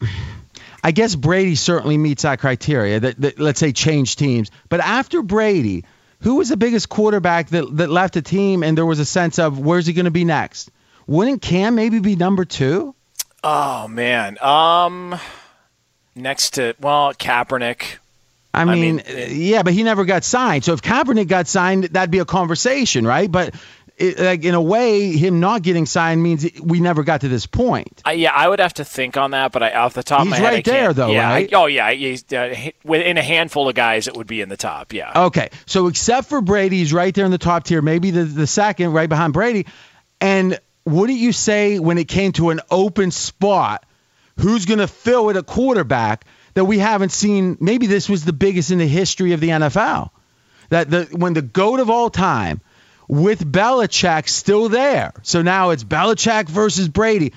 I 0.82 0.92
guess 0.92 1.14
Brady 1.14 1.56
certainly 1.56 1.98
meets 1.98 2.22
that 2.22 2.38
criteria 2.40 3.00
that, 3.00 3.20
that 3.20 3.38
let's 3.38 3.60
say 3.60 3.72
change 3.72 4.16
teams. 4.16 4.50
But 4.70 4.80
after 4.80 5.22
Brady, 5.22 5.84
who 6.20 6.36
was 6.36 6.48
the 6.48 6.56
biggest 6.56 6.88
quarterback 6.88 7.48
that, 7.50 7.76
that 7.78 7.90
left 7.90 8.16
a 8.16 8.22
team 8.22 8.62
and 8.62 8.76
there 8.76 8.86
was 8.86 8.98
a 8.98 9.04
sense 9.04 9.38
of 9.38 9.58
where's 9.58 9.86
he 9.86 9.92
going 9.92 10.04
to 10.04 10.10
be 10.10 10.24
next? 10.24 10.70
Wouldn't 11.06 11.42
Cam 11.42 11.74
maybe 11.74 11.98
be 11.98 12.16
number 12.16 12.44
two? 12.44 12.94
Oh 13.42 13.88
man, 13.88 14.36
um, 14.42 15.18
next 16.14 16.50
to 16.54 16.74
well 16.80 17.12
Kaepernick. 17.14 17.96
I 18.52 18.64
mean, 18.64 18.80
mean, 18.80 18.98
it- 19.06 19.30
yeah, 19.30 19.62
but 19.62 19.72
he 19.72 19.82
never 19.84 20.04
got 20.04 20.24
signed. 20.24 20.64
So 20.64 20.72
if 20.72 20.82
Kaepernick 20.82 21.28
got 21.28 21.46
signed, 21.46 21.84
that'd 21.84 22.10
be 22.10 22.18
a 22.18 22.24
conversation, 22.24 23.06
right? 23.06 23.30
But 23.30 23.54
it, 24.00 24.18
like 24.18 24.44
in 24.44 24.54
a 24.54 24.62
way, 24.62 25.12
him 25.12 25.40
not 25.40 25.62
getting 25.62 25.84
signed 25.84 26.22
means 26.22 26.46
we 26.62 26.80
never 26.80 27.02
got 27.02 27.20
to 27.20 27.28
this 27.28 27.46
point. 27.46 28.00
I, 28.04 28.12
yeah, 28.12 28.32
I 28.32 28.48
would 28.48 28.58
have 28.58 28.74
to 28.74 28.84
think 28.84 29.16
on 29.16 29.32
that, 29.32 29.52
but 29.52 29.62
I, 29.62 29.74
off 29.74 29.92
the 29.92 30.02
top 30.02 30.20
of 30.20 30.26
He's 30.26 30.30
my 30.32 30.36
head, 30.38 30.54
right 30.54 30.64
there, 30.64 30.92
though, 30.94 31.10
yeah, 31.10 31.30
right? 31.30 31.52
I, 31.52 31.56
oh 31.56 31.66
yeah, 31.66 31.92
he's 31.92 32.32
uh, 32.32 32.70
within 32.82 33.18
a 33.18 33.22
handful 33.22 33.68
of 33.68 33.74
guys, 33.74 34.08
it 34.08 34.16
would 34.16 34.26
be 34.26 34.40
in 34.40 34.48
the 34.48 34.56
top. 34.56 34.94
Yeah. 34.94 35.24
Okay, 35.26 35.50
so 35.66 35.88
except 35.88 36.28
for 36.28 36.40
Brady, 36.40 36.78
he's 36.78 36.92
right 36.94 37.14
there 37.14 37.26
in 37.26 37.30
the 37.30 37.38
top 37.38 37.64
tier, 37.64 37.82
maybe 37.82 38.10
the, 38.10 38.24
the 38.24 38.46
second, 38.46 38.92
right 38.92 39.08
behind 39.08 39.34
Brady. 39.34 39.66
And 40.20 40.58
wouldn't 40.86 41.18
you 41.18 41.32
say 41.32 41.78
when 41.78 41.98
it 41.98 42.08
came 42.08 42.32
to 42.32 42.50
an 42.50 42.60
open 42.70 43.10
spot, 43.10 43.84
who's 44.38 44.64
going 44.64 44.78
to 44.78 44.88
fill 44.88 45.28
it 45.28 45.36
a 45.36 45.42
quarterback 45.42 46.24
that 46.54 46.64
we 46.64 46.78
haven't 46.78 47.12
seen? 47.12 47.58
Maybe 47.60 47.86
this 47.86 48.08
was 48.08 48.24
the 48.24 48.32
biggest 48.32 48.70
in 48.70 48.78
the 48.78 48.88
history 48.88 49.32
of 49.32 49.40
the 49.40 49.50
NFL. 49.50 50.10
That 50.70 50.88
the 50.88 51.08
when 51.12 51.34
the 51.34 51.42
goat 51.42 51.80
of 51.80 51.90
all 51.90 52.10
time, 52.10 52.60
with 53.10 53.44
Belichick 53.44 54.28
still 54.28 54.68
there, 54.68 55.12
so 55.22 55.42
now 55.42 55.70
it's 55.70 55.82
Belichick 55.82 56.48
versus 56.48 56.88
Brady. 56.88 57.32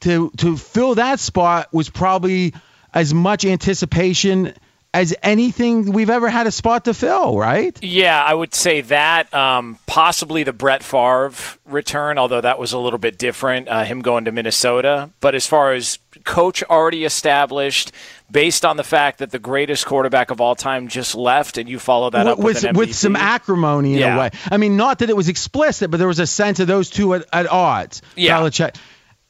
To 0.00 0.30
to 0.38 0.56
fill 0.56 0.94
that 0.94 1.20
spot 1.20 1.68
was 1.72 1.90
probably 1.90 2.54
as 2.94 3.12
much 3.12 3.44
anticipation 3.44 4.54
as 4.94 5.14
anything 5.22 5.92
we've 5.92 6.08
ever 6.08 6.30
had 6.30 6.46
a 6.46 6.50
spot 6.50 6.86
to 6.86 6.94
fill, 6.94 7.38
right? 7.38 7.78
Yeah, 7.82 8.22
I 8.24 8.32
would 8.32 8.54
say 8.54 8.80
that. 8.80 9.32
Um, 9.34 9.78
possibly 9.86 10.44
the 10.44 10.52
Brett 10.54 10.82
Favre 10.82 11.30
return, 11.66 12.16
although 12.18 12.40
that 12.40 12.58
was 12.58 12.72
a 12.72 12.78
little 12.78 12.98
bit 12.98 13.18
different, 13.18 13.68
uh, 13.68 13.84
him 13.84 14.00
going 14.00 14.24
to 14.24 14.32
Minnesota. 14.32 15.10
But 15.20 15.34
as 15.34 15.46
far 15.46 15.74
as 15.74 15.98
coach 16.24 16.62
already 16.64 17.04
established, 17.04 17.92
based 18.30 18.64
on 18.64 18.78
the 18.78 18.82
fact 18.84 19.18
that 19.18 19.30
the 19.30 19.38
greatest 19.38 19.84
quarterback 19.84 20.30
of 20.30 20.40
all 20.40 20.54
time 20.54 20.88
just 20.88 21.14
left, 21.14 21.58
and 21.58 21.68
you 21.68 21.78
follow 21.78 22.08
that 22.10 22.26
up 22.26 22.38
with, 22.38 22.46
with, 22.56 22.64
an 22.64 22.76
with 22.76 22.94
some 22.94 23.14
acrimony 23.14 23.92
in 23.92 23.98
Yeah. 24.00 24.16
a 24.16 24.18
way. 24.18 24.30
I 24.50 24.56
mean, 24.56 24.78
not 24.78 25.00
that 25.00 25.10
it 25.10 25.16
was 25.16 25.28
explicit, 25.28 25.90
but 25.90 25.98
there 25.98 26.08
was 26.08 26.18
a 26.18 26.26
sense 26.26 26.60
of 26.60 26.66
those 26.66 26.88
two 26.88 27.12
at, 27.12 27.26
at 27.30 27.46
odds. 27.46 28.00
Yeah. 28.16 28.38
Belichick. 28.40 28.74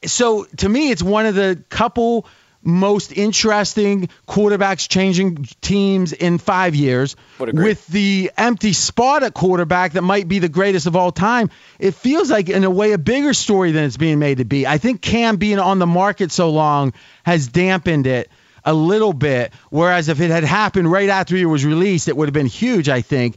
So 0.05 0.45
to 0.59 0.69
me, 0.69 0.93
it's 0.93 1.03
one 1.03 1.27
of 1.27 1.35
the 1.35 1.61
couple 1.69 2.27
most 2.63 3.13
interesting 3.13 4.09
quarterbacks 4.27 4.89
changing 4.89 5.45
teams 5.61 6.13
in 6.13 6.39
five 6.39 6.75
years 6.75 7.17
with 7.39 7.87
the 7.87 8.31
empty 8.37 8.73
spot 8.73 9.23
at 9.23 9.33
quarterback 9.33 9.93
that 9.93 10.03
might 10.03 10.29
be 10.29 10.39
the 10.39 10.49
greatest 10.49 10.87
of 10.87 10.97
all 10.97 11.13
time. 11.13 11.51
It 11.79 11.95
feels 11.95 12.31
like, 12.31 12.49
in 12.49 12.65
a 12.65 12.71
way, 12.71 12.93
a 12.93 12.99
bigger 12.99 13.33
story 13.33 13.73
than 13.73 13.85
it's 13.85 13.97
being 13.97 14.19
made 14.19 14.39
to 14.39 14.45
be. 14.45 14.67
I 14.67 14.79
think 14.79 15.01
Cam 15.01 15.37
being 15.37 15.59
on 15.59 15.79
the 15.79 15.87
market 15.87 16.33
so 16.33 16.51
long 16.51 16.93
has 17.23 17.49
dampened 17.49 18.07
it 18.07 18.31
a 18.65 18.75
little 18.75 19.13
bit. 19.13 19.53
Whereas 19.71 20.09
if 20.09 20.21
it 20.21 20.31
had 20.31 20.45
happened 20.45 20.91
right 20.91 21.09
after 21.09 21.37
he 21.37 21.47
was 21.47 21.65
released, 21.65 22.09
it 22.09 22.17
would 22.17 22.29
have 22.29 22.35
been 22.35 22.47
huge, 22.47 22.89
I 22.89 23.01
think. 23.03 23.37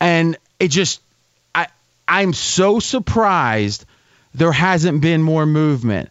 And 0.00 0.36
it 0.58 0.68
just, 0.68 1.00
I, 1.54 1.68
I'm 2.08 2.32
so 2.32 2.80
surprised 2.80 3.84
there 4.34 4.52
hasn't 4.52 5.00
been 5.00 5.22
more 5.22 5.46
movement. 5.46 6.10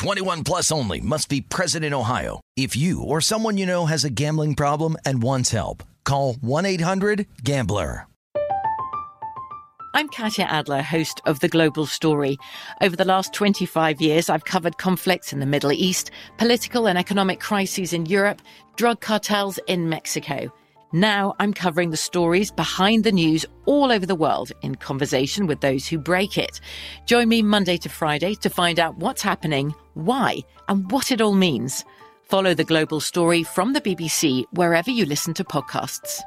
21 0.00 0.44
plus 0.44 0.72
only 0.72 0.98
must 0.98 1.28
be 1.28 1.42
present 1.42 1.84
in 1.84 1.92
Ohio. 1.92 2.40
If 2.56 2.74
you 2.74 3.02
or 3.02 3.20
someone 3.20 3.58
you 3.58 3.66
know 3.66 3.84
has 3.84 4.02
a 4.02 4.08
gambling 4.08 4.54
problem 4.54 4.96
and 5.04 5.22
wants 5.22 5.50
help, 5.50 5.82
call 6.04 6.36
1-800-GAMBLER. 6.36 8.06
I'm 9.92 10.08
Katya 10.08 10.46
Adler, 10.46 10.80
host 10.80 11.20
of 11.26 11.40
The 11.40 11.48
Global 11.48 11.84
Story. 11.84 12.38
Over 12.80 12.96
the 12.96 13.04
last 13.04 13.34
25 13.34 14.00
years, 14.00 14.30
I've 14.30 14.46
covered 14.46 14.78
conflicts 14.78 15.34
in 15.34 15.40
the 15.40 15.44
Middle 15.44 15.72
East, 15.72 16.10
political 16.38 16.88
and 16.88 16.96
economic 16.96 17.38
crises 17.38 17.92
in 17.92 18.06
Europe, 18.06 18.40
drug 18.76 19.02
cartels 19.02 19.58
in 19.66 19.90
Mexico. 19.90 20.50
Now 20.92 21.36
I'm 21.38 21.52
covering 21.54 21.90
the 21.90 21.96
stories 21.96 22.50
behind 22.50 23.04
the 23.04 23.12
news 23.12 23.46
all 23.64 23.92
over 23.92 24.06
the 24.06 24.16
world 24.16 24.50
in 24.62 24.74
conversation 24.74 25.46
with 25.46 25.60
those 25.60 25.86
who 25.86 25.98
break 25.98 26.36
it. 26.36 26.60
Join 27.06 27.28
me 27.28 27.42
Monday 27.42 27.76
to 27.76 27.88
Friday 27.88 28.34
to 28.36 28.50
find 28.50 28.80
out 28.80 28.96
what's 28.96 29.22
happening, 29.22 29.72
why, 29.94 30.40
and 30.68 30.90
what 30.90 31.12
it 31.12 31.20
all 31.20 31.34
means. 31.34 31.84
Follow 32.22 32.54
the 32.54 32.64
global 32.64 33.00
story 33.00 33.42
from 33.42 33.72
the 33.72 33.80
BBC 33.80 34.44
wherever 34.52 34.90
you 34.90 35.04
listen 35.04 35.34
to 35.34 35.44
podcasts. 35.44 36.20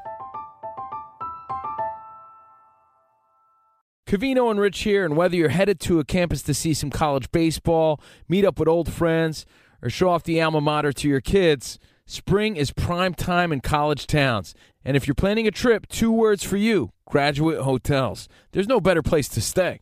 Cavino 4.05 4.51
and 4.51 4.59
Rich 4.59 4.81
here, 4.81 5.05
and 5.05 5.15
whether 5.15 5.35
you're 5.35 5.49
headed 5.49 5.79
to 5.79 5.99
a 5.99 6.05
campus 6.05 6.41
to 6.43 6.53
see 6.53 6.73
some 6.73 6.89
college 6.89 7.31
baseball, 7.31 7.99
meet 8.27 8.45
up 8.45 8.59
with 8.59 8.67
old 8.67 8.91
friends, 8.91 9.45
or 9.81 9.89
show 9.89 10.09
off 10.09 10.23
the 10.23 10.41
alma 10.41 10.61
mater 10.61 10.91
to 10.93 11.07
your 11.07 11.21
kids, 11.21 11.79
spring 12.05 12.55
is 12.55 12.71
prime 12.71 13.13
time 13.13 13.51
in 13.51 13.59
college 13.59 14.05
towns. 14.05 14.53
And 14.85 14.97
if 14.97 15.07
you're 15.07 15.15
planning 15.15 15.47
a 15.47 15.51
trip, 15.51 15.87
two 15.87 16.11
words 16.11 16.43
for 16.43 16.57
you 16.57 16.91
graduate 17.07 17.59
hotels. 17.59 18.27
There's 18.51 18.67
no 18.67 18.81
better 18.81 19.01
place 19.01 19.29
to 19.29 19.41
stay. 19.41 19.81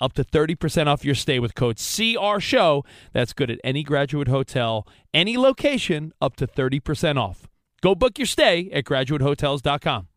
up 0.00 0.12
to 0.14 0.24
30% 0.24 0.86
off 0.86 1.04
your 1.04 1.14
stay 1.14 1.38
with 1.38 1.54
code 1.54 1.76
CR 1.76 2.40
Show. 2.40 2.84
That's 3.12 3.32
good 3.32 3.50
at 3.50 3.58
any 3.64 3.82
graduate 3.82 4.28
hotel, 4.28 4.86
any 5.12 5.36
location, 5.36 6.12
up 6.20 6.36
to 6.36 6.46
30% 6.46 7.18
off. 7.18 7.48
Go 7.80 7.94
book 7.94 8.18
your 8.18 8.26
stay 8.26 8.70
at 8.72 8.84
graduatehotels.com. 8.84 10.08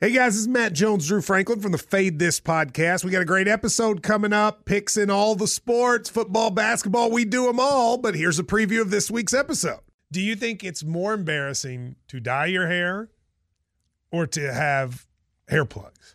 Hey 0.00 0.12
guys, 0.12 0.34
this 0.34 0.42
is 0.42 0.48
Matt 0.48 0.74
Jones, 0.74 1.08
Drew 1.08 1.20
Franklin 1.20 1.58
from 1.58 1.72
the 1.72 1.78
Fade 1.78 2.20
This 2.20 2.38
podcast. 2.38 3.02
We 3.04 3.10
got 3.10 3.22
a 3.22 3.24
great 3.24 3.48
episode 3.48 4.00
coming 4.00 4.32
up, 4.32 4.64
picks 4.64 4.96
in 4.96 5.10
all 5.10 5.34
the 5.34 5.48
sports, 5.48 6.08
football, 6.08 6.50
basketball, 6.50 7.10
we 7.10 7.24
do 7.24 7.46
them 7.46 7.58
all. 7.58 7.98
But 7.98 8.14
here's 8.14 8.38
a 8.38 8.44
preview 8.44 8.80
of 8.80 8.90
this 8.92 9.10
week's 9.10 9.34
episode. 9.34 9.80
Do 10.12 10.20
you 10.20 10.36
think 10.36 10.62
it's 10.62 10.84
more 10.84 11.14
embarrassing 11.14 11.96
to 12.06 12.20
dye 12.20 12.46
your 12.46 12.68
hair 12.68 13.10
or 14.12 14.28
to 14.28 14.52
have 14.52 15.08
hair 15.48 15.64
plugs? 15.64 16.14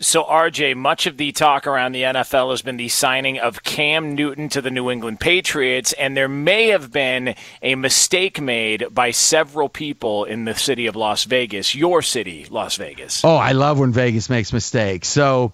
So, 0.00 0.22
RJ, 0.22 0.76
much 0.76 1.06
of 1.08 1.16
the 1.16 1.32
talk 1.32 1.66
around 1.66 1.90
the 1.90 2.02
NFL 2.02 2.52
has 2.52 2.62
been 2.62 2.76
the 2.76 2.86
signing 2.86 3.40
of 3.40 3.64
Cam 3.64 4.14
Newton 4.14 4.48
to 4.50 4.62
the 4.62 4.70
New 4.70 4.90
England 4.92 5.18
Patriots, 5.18 5.92
and 5.92 6.16
there 6.16 6.28
may 6.28 6.68
have 6.68 6.92
been 6.92 7.34
a 7.62 7.74
mistake 7.74 8.40
made 8.40 8.94
by 8.94 9.10
several 9.10 9.68
people 9.68 10.24
in 10.24 10.44
the 10.44 10.54
city 10.54 10.86
of 10.86 10.94
Las 10.94 11.24
Vegas, 11.24 11.74
your 11.74 12.00
city, 12.00 12.46
Las 12.48 12.76
Vegas. 12.76 13.24
Oh, 13.24 13.34
I 13.34 13.50
love 13.50 13.80
when 13.80 13.90
Vegas 13.90 14.30
makes 14.30 14.52
mistakes. 14.52 15.08
So 15.08 15.52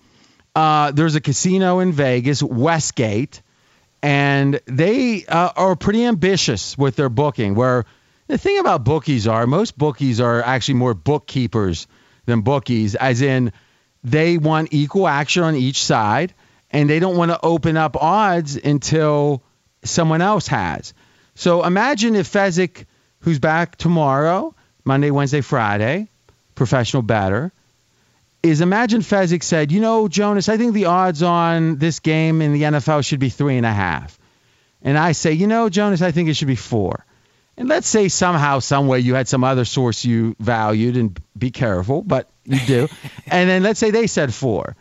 uh, 0.54 0.90
there's 0.90 1.14
a 1.14 1.22
casino 1.22 1.78
in 1.78 1.92
Vegas, 1.92 2.42
Westgate, 2.42 3.40
and 4.02 4.60
they 4.66 5.24
uh, 5.24 5.52
are 5.56 5.74
pretty 5.74 6.04
ambitious 6.04 6.76
with 6.76 6.96
their 6.96 7.08
booking. 7.08 7.54
Where 7.54 7.86
the 8.26 8.36
thing 8.36 8.58
about 8.58 8.84
bookies 8.84 9.26
are, 9.26 9.46
most 9.46 9.78
bookies 9.78 10.20
are 10.20 10.42
actually 10.42 10.74
more 10.74 10.92
bookkeepers 10.92 11.86
than 12.26 12.42
bookies, 12.42 12.94
as 12.94 13.22
in 13.22 13.50
they 14.04 14.36
want 14.36 14.68
equal 14.72 15.08
action 15.08 15.42
on 15.42 15.56
each 15.56 15.82
side, 15.82 16.34
and 16.70 16.88
they 16.88 17.00
don't 17.00 17.16
want 17.16 17.30
to 17.30 17.40
open 17.42 17.76
up 17.76 17.96
odds 17.96 18.56
until 18.56 19.42
someone 19.82 20.20
else 20.20 20.46
has. 20.48 20.92
So 21.34 21.64
imagine 21.64 22.14
if 22.14 22.30
Fezzik, 22.30 22.84
who's 23.20 23.38
back 23.38 23.76
tomorrow, 23.76 24.54
Monday, 24.84 25.10
Wednesday, 25.10 25.40
Friday, 25.40 26.08
professional 26.54 27.02
batter, 27.02 27.52
is 28.42 28.60
imagine 28.60 29.00
Fezzik 29.00 29.42
said, 29.42 29.72
you 29.72 29.80
know, 29.80 30.06
Jonas, 30.06 30.50
I 30.50 30.58
think 30.58 30.74
the 30.74 30.84
odds 30.84 31.22
on 31.22 31.78
this 31.78 32.00
game 32.00 32.42
in 32.42 32.52
the 32.52 32.62
NFL 32.62 33.04
should 33.04 33.20
be 33.20 33.30
three 33.30 33.56
and 33.56 33.64
a 33.64 33.72
half. 33.72 34.18
And 34.82 34.98
I 34.98 35.12
say, 35.12 35.32
you 35.32 35.46
know, 35.46 35.70
Jonas, 35.70 36.02
I 36.02 36.12
think 36.12 36.28
it 36.28 36.34
should 36.34 36.48
be 36.48 36.56
four. 36.56 37.06
And 37.56 37.68
let's 37.68 37.88
say 37.88 38.08
somehow, 38.08 38.58
some 38.58 38.86
way 38.86 39.00
you 39.00 39.14
had 39.14 39.28
some 39.28 39.44
other 39.44 39.64
source 39.64 40.04
you 40.04 40.36
valued, 40.38 40.98
and 40.98 41.18
be 41.38 41.50
careful, 41.50 42.02
but 42.02 42.28
you 42.44 42.60
do. 42.60 42.88
and 43.26 43.48
then 43.48 43.62
let's 43.62 43.80
say 43.80 43.90
they 43.90 44.06
said 44.06 44.32
four. 44.32 44.76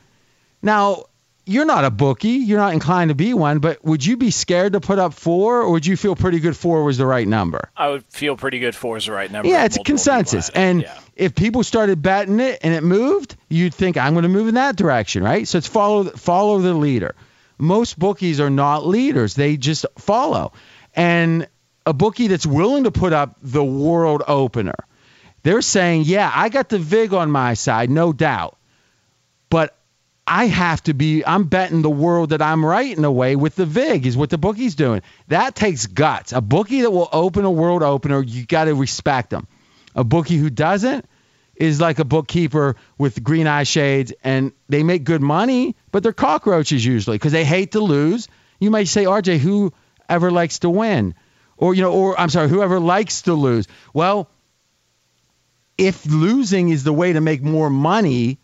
Now, 0.62 1.06
you're 1.45 1.65
not 1.65 1.84
a 1.84 1.91
bookie. 1.91 2.30
You're 2.30 2.60
not 2.60 2.73
inclined 2.73 3.10
to 3.10 3.15
be 3.15 3.34
one, 3.34 3.60
but 3.60 3.84
would 3.84 4.06
you 4.06 4.15
be 4.15 4.32
scared 4.32 4.73
to 4.73 4.80
put 4.80 4.97
up 4.97 5.13
four, 5.13 5.62
or 5.62 5.71
would 5.71 5.86
you 5.86 5.97
feel 5.97 6.15
pretty 6.15 6.39
good 6.39 6.56
four 6.56 6.84
was 6.84 6.97
the 6.97 7.06
right 7.06 7.28
number? 7.28 7.69
I 7.76 7.89
would 7.89 8.06
feel 8.06 8.38
pretty 8.38 8.60
good 8.60 8.76
four 8.76 8.97
is 8.97 9.08
the 9.08 9.12
right 9.12 9.30
number. 9.30 9.49
Yeah, 9.49 9.65
it's 9.65 9.78
a 9.78 9.84
consensus. 9.84 10.49
And 10.49 10.84
yeah. 10.84 10.99
if 11.15 11.36
people 11.36 11.63
started 11.63 12.02
betting 12.02 12.39
it 12.39 12.60
and 12.63 12.73
it 12.73 12.84
moved, 12.84 13.36
you'd 13.49 13.73
think 13.73 13.97
I'm 13.97 14.13
going 14.13 14.23
to 14.23 14.30
move 14.30 14.47
in 14.47 14.56
that 14.56 14.78
direction, 14.78 15.23
right? 15.23 15.47
So 15.47 15.58
it's 15.58 15.67
follow 15.67 16.06
follow 16.06 16.60
the 16.60 16.73
leader. 16.73 17.15
Most 17.58 17.99
bookies 17.99 18.39
are 18.39 18.49
not 18.49 18.86
leaders; 18.88 19.36
they 19.36 19.58
just 19.58 19.86
follow. 19.97 20.54
And 20.95 21.47
a 21.86 21.93
bookie 21.93 22.28
that's 22.28 22.45
willing 22.45 22.86
to 22.86 22.91
put 22.91 23.12
up 23.12 23.36
the 23.41 23.63
world 23.63 24.23
opener, 24.28 24.76
they're 25.43 25.62
saying, 25.62 26.03
"Yeah, 26.06 26.32
I 26.34 26.49
got 26.49 26.69
the 26.69 26.79
vig 26.79 27.13
on 27.13 27.32
my 27.32 27.53
side, 27.53 27.89
no 27.89 28.13
doubt, 28.13 28.58
but." 29.49 29.77
I 30.25 30.45
have 30.45 30.82
to 30.84 30.93
be, 30.93 31.25
I'm 31.25 31.43
betting 31.43 31.82
the 31.82 31.89
world 31.89 32.29
that 32.29 32.41
I'm 32.41 32.65
right 32.65 32.97
in 32.97 33.03
a 33.03 33.12
way 33.12 33.36
with 33.36 33.56
the 33.56 33.65
VIG, 33.65 34.06
is 34.06 34.15
what 34.15 34.29
the 34.29 34.38
bookie's 34.38 34.75
doing. 34.75 35.01
That 35.27 35.53
takes 35.53 35.86
guts. 35.86 36.32
A 36.32 36.39
bookie 36.39 36.82
that 36.82 36.91
will 36.91 37.10
open 37.12 37.43
a 37.43 37.51
world 37.51 37.84
opener, 37.84 38.21
you 38.21 38.45
got 38.45 38.65
to 38.65 38.73
respect 38.73 39.32
them. 39.32 39.47
A 39.95 40.06
bookie 40.06 40.38
who 40.38 40.49
doesn't 40.49 41.06
is 41.56 41.79
like 41.79 41.99
a 41.99 42.06
bookkeeper 42.06 42.75
with 42.97 43.21
green 43.21 43.47
eye 43.47 43.63
shades, 43.63 44.13
and 44.23 44.53
they 44.69 44.82
make 44.82 45.03
good 45.03 45.21
money, 45.21 45.75
but 45.91 46.03
they're 46.03 46.13
cockroaches 46.13 46.86
usually 46.86 47.17
because 47.17 47.34
they 47.34 47.45
hate 47.45 47.73
to 47.73 47.79
lose. 47.79 48.27
You 48.60 48.71
might 48.71 48.88
say, 48.88 49.03
RJ, 49.03 49.39
who 49.39 49.73
ever 50.10 50.32
likes 50.32 50.60
to 50.60 50.69
win? 50.69 51.15
Or, 51.58 51.75
you 51.75 51.82
know, 51.82 51.91
or 51.91 52.19
I'm 52.19 52.29
sorry, 52.29 52.49
whoever 52.49 52.79
likes 52.79 53.23
to 53.23 53.34
lose. 53.34 53.67
Well, 53.93 54.29
if 55.78 56.06
losing 56.06 56.70
is 56.70 56.84
the 56.84 56.94
way 56.94 57.14
to 57.14 57.22
make 57.22 57.42
more 57.42 57.70
money, 57.70 58.38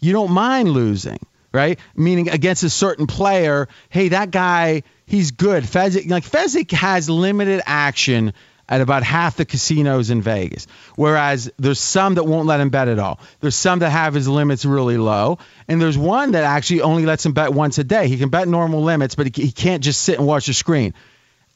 you 0.00 0.12
don't 0.12 0.32
mind 0.32 0.70
losing, 0.70 1.18
right? 1.52 1.78
Meaning 1.94 2.28
against 2.28 2.64
a 2.64 2.70
certain 2.70 3.06
player, 3.06 3.68
hey, 3.88 4.08
that 4.08 4.30
guy, 4.30 4.82
he's 5.06 5.30
good. 5.30 5.64
Fezzik, 5.64 6.10
like 6.10 6.24
Fezzik 6.24 6.72
has 6.72 7.08
limited 7.08 7.62
action 7.66 8.32
at 8.68 8.80
about 8.80 9.02
half 9.02 9.36
the 9.36 9.44
casinos 9.44 10.10
in 10.10 10.22
Vegas. 10.22 10.66
Whereas 10.96 11.50
there's 11.58 11.78
some 11.78 12.14
that 12.14 12.24
won't 12.24 12.46
let 12.46 12.60
him 12.60 12.70
bet 12.70 12.88
at 12.88 12.98
all. 12.98 13.20
There's 13.40 13.54
some 13.54 13.80
that 13.80 13.90
have 13.90 14.14
his 14.14 14.26
limits 14.28 14.64
really 14.64 14.96
low, 14.96 15.38
and 15.68 15.80
there's 15.80 15.98
one 15.98 16.32
that 16.32 16.44
actually 16.44 16.80
only 16.80 17.04
lets 17.04 17.26
him 17.26 17.32
bet 17.32 17.52
once 17.52 17.78
a 17.78 17.84
day. 17.84 18.08
He 18.08 18.18
can 18.18 18.30
bet 18.30 18.48
normal 18.48 18.82
limits, 18.82 19.14
but 19.14 19.26
he, 19.26 19.42
he 19.42 19.52
can't 19.52 19.84
just 19.84 20.00
sit 20.02 20.18
and 20.18 20.26
watch 20.26 20.46
the 20.46 20.54
screen. 20.54 20.94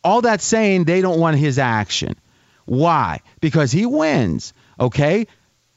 All 0.05 0.23
that 0.23 0.41
saying 0.41 0.85
they 0.85 1.01
don't 1.01 1.19
want 1.19 1.37
his 1.37 1.59
action. 1.59 2.17
Why? 2.67 3.21
Because 3.41 3.73
he 3.73 3.87
wins. 3.87 4.53
Okay, 4.79 5.27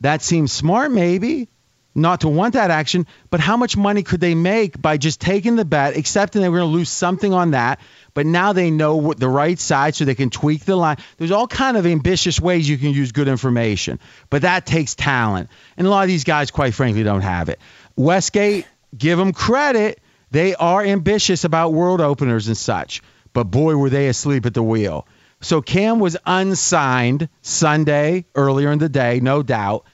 that 0.02 0.22
seems 0.22 0.52
smart, 0.52 0.92
maybe 0.92 1.50
not 1.96 2.22
to 2.22 2.28
want 2.30 2.54
that 2.54 2.72
action, 2.72 3.08
but 3.30 3.40
how 3.40 3.58
much 3.58 3.76
money 3.76 4.04
could 4.04 4.20
they 4.20 4.36
make 4.36 4.80
by 4.82 4.98
just 4.98 5.20
taking 5.20 5.56
the 5.56 5.66
bet, 5.66 5.98
accepting 5.98 6.42
they 6.42 6.50
were 6.50 6.60
going 6.60 6.72
to 6.72 6.78
lose 6.78 6.90
something 6.90 7.34
on 7.34 7.52
that, 7.52 7.80
but 8.14 8.26
now 8.26 8.54
they 8.54 8.72
know 8.72 8.98
what 8.98 9.20
the 9.20 9.28
right 9.28 9.60
side 9.60 9.96
so 9.96 10.06
they 10.06 10.16
can 10.16 10.30
tweak 10.30 10.66
the 10.66 10.76
line. 10.76 10.98
There's 11.18 11.32
all 11.32 11.48
kind 11.48 11.78
of 11.78 11.86
ambitious 11.86 12.40
ways 12.40 12.70
you 12.70 12.78
can 12.78 12.92
use 12.92 13.12
good 13.12 13.28
information, 13.28 14.00
but 14.30 14.44
that 14.44 14.66
takes 14.66 14.96
talent. 14.96 15.50
And 15.78 15.88
a 15.88 15.90
lot 15.90 16.04
of 16.04 16.08
these 16.08 16.24
guys, 16.24 16.52
quite 16.52 16.74
frankly, 16.74 17.04
don't 17.04 17.22
have 17.22 17.50
it. 17.50 17.60
Westgate, 17.96 18.66
give 18.96 19.18
them 19.18 19.34
credit. 19.34 20.00
They 20.32 20.56
are 20.56 20.84
ambitious 20.84 21.44
about 21.44 21.74
world 21.74 22.02
openers 22.02 22.48
and 22.48 22.58
such, 22.58 23.02
but 23.34 23.46
boy, 23.46 23.76
were 23.76 23.90
they 23.90 24.08
asleep 24.08 24.46
at 24.46 24.54
the 24.54 24.64
wheel. 24.64 25.08
So 25.42 25.62
Cam 25.62 26.00
was 26.00 26.18
unsigned 26.26 27.30
Sunday 27.42 28.26
earlier 28.36 28.72
in 28.72 28.80
the 28.80 28.90
day, 28.90 29.20
no 29.20 29.42
doubt 29.44 29.86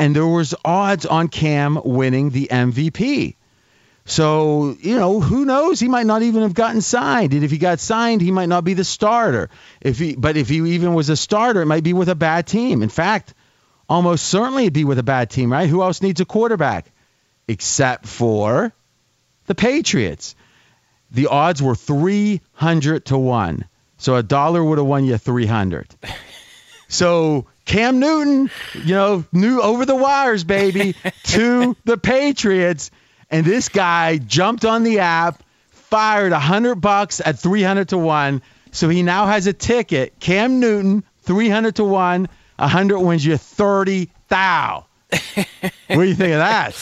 and 0.00 0.16
there 0.16 0.26
was 0.26 0.54
odds 0.64 1.04
on 1.04 1.28
Cam 1.28 1.78
winning 1.84 2.30
the 2.30 2.48
MVP. 2.50 3.36
So, 4.06 4.74
you 4.80 4.96
know, 4.96 5.20
who 5.20 5.44
knows? 5.44 5.78
He 5.78 5.88
might 5.88 6.06
not 6.06 6.22
even 6.22 6.40
have 6.40 6.54
gotten 6.54 6.80
signed. 6.80 7.34
And 7.34 7.44
if 7.44 7.50
he 7.50 7.58
got 7.58 7.80
signed, 7.80 8.22
he 8.22 8.30
might 8.30 8.48
not 8.48 8.64
be 8.64 8.72
the 8.72 8.82
starter. 8.82 9.50
If 9.82 9.98
he 9.98 10.16
but 10.16 10.38
if 10.38 10.48
he 10.48 10.56
even 10.70 10.94
was 10.94 11.10
a 11.10 11.16
starter, 11.16 11.60
it 11.60 11.66
might 11.66 11.84
be 11.84 11.92
with 11.92 12.08
a 12.08 12.14
bad 12.14 12.46
team. 12.46 12.82
In 12.82 12.88
fact, 12.88 13.34
almost 13.90 14.24
certainly 14.24 14.62
it'd 14.62 14.72
be 14.72 14.84
with 14.84 14.98
a 14.98 15.02
bad 15.02 15.28
team, 15.28 15.52
right? 15.52 15.68
Who 15.68 15.82
else 15.82 16.00
needs 16.00 16.22
a 16.22 16.24
quarterback? 16.24 16.90
Except 17.46 18.06
for 18.06 18.72
the 19.48 19.54
Patriots. 19.54 20.34
The 21.10 21.26
odds 21.26 21.60
were 21.60 21.74
300 21.74 23.04
to 23.06 23.18
1. 23.18 23.66
So 24.00 24.16
a 24.16 24.22
dollar 24.22 24.64
would 24.64 24.78
have 24.78 24.86
won 24.86 25.04
you 25.04 25.18
300. 25.18 25.94
So 26.88 27.46
Cam 27.66 28.00
Newton, 28.00 28.50
you 28.74 28.94
know, 28.94 29.24
new 29.30 29.60
over 29.60 29.84
the 29.84 29.94
wires, 29.94 30.42
baby, 30.42 30.96
to 31.24 31.76
the 31.84 31.98
Patriots. 31.98 32.90
And 33.30 33.46
this 33.46 33.68
guy 33.68 34.16
jumped 34.16 34.64
on 34.64 34.84
the 34.84 35.00
app, 35.00 35.42
fired 35.70 36.32
a 36.32 36.38
hundred 36.38 36.76
bucks 36.76 37.20
at 37.24 37.38
300 37.38 37.90
to 37.90 37.98
one. 37.98 38.40
So 38.72 38.88
he 38.88 39.02
now 39.02 39.26
has 39.26 39.46
a 39.46 39.52
ticket. 39.52 40.18
Cam 40.18 40.60
Newton, 40.60 41.04
300 41.22 41.76
to 41.76 41.84
one. 41.84 42.28
100 42.56 42.98
wins 42.98 43.24
you 43.24 43.36
30 43.36 44.10
thou. 44.28 44.86
what 45.10 45.54
do 45.88 46.04
you 46.04 46.14
think 46.14 46.32
of 46.32 46.38
that? 46.38 46.74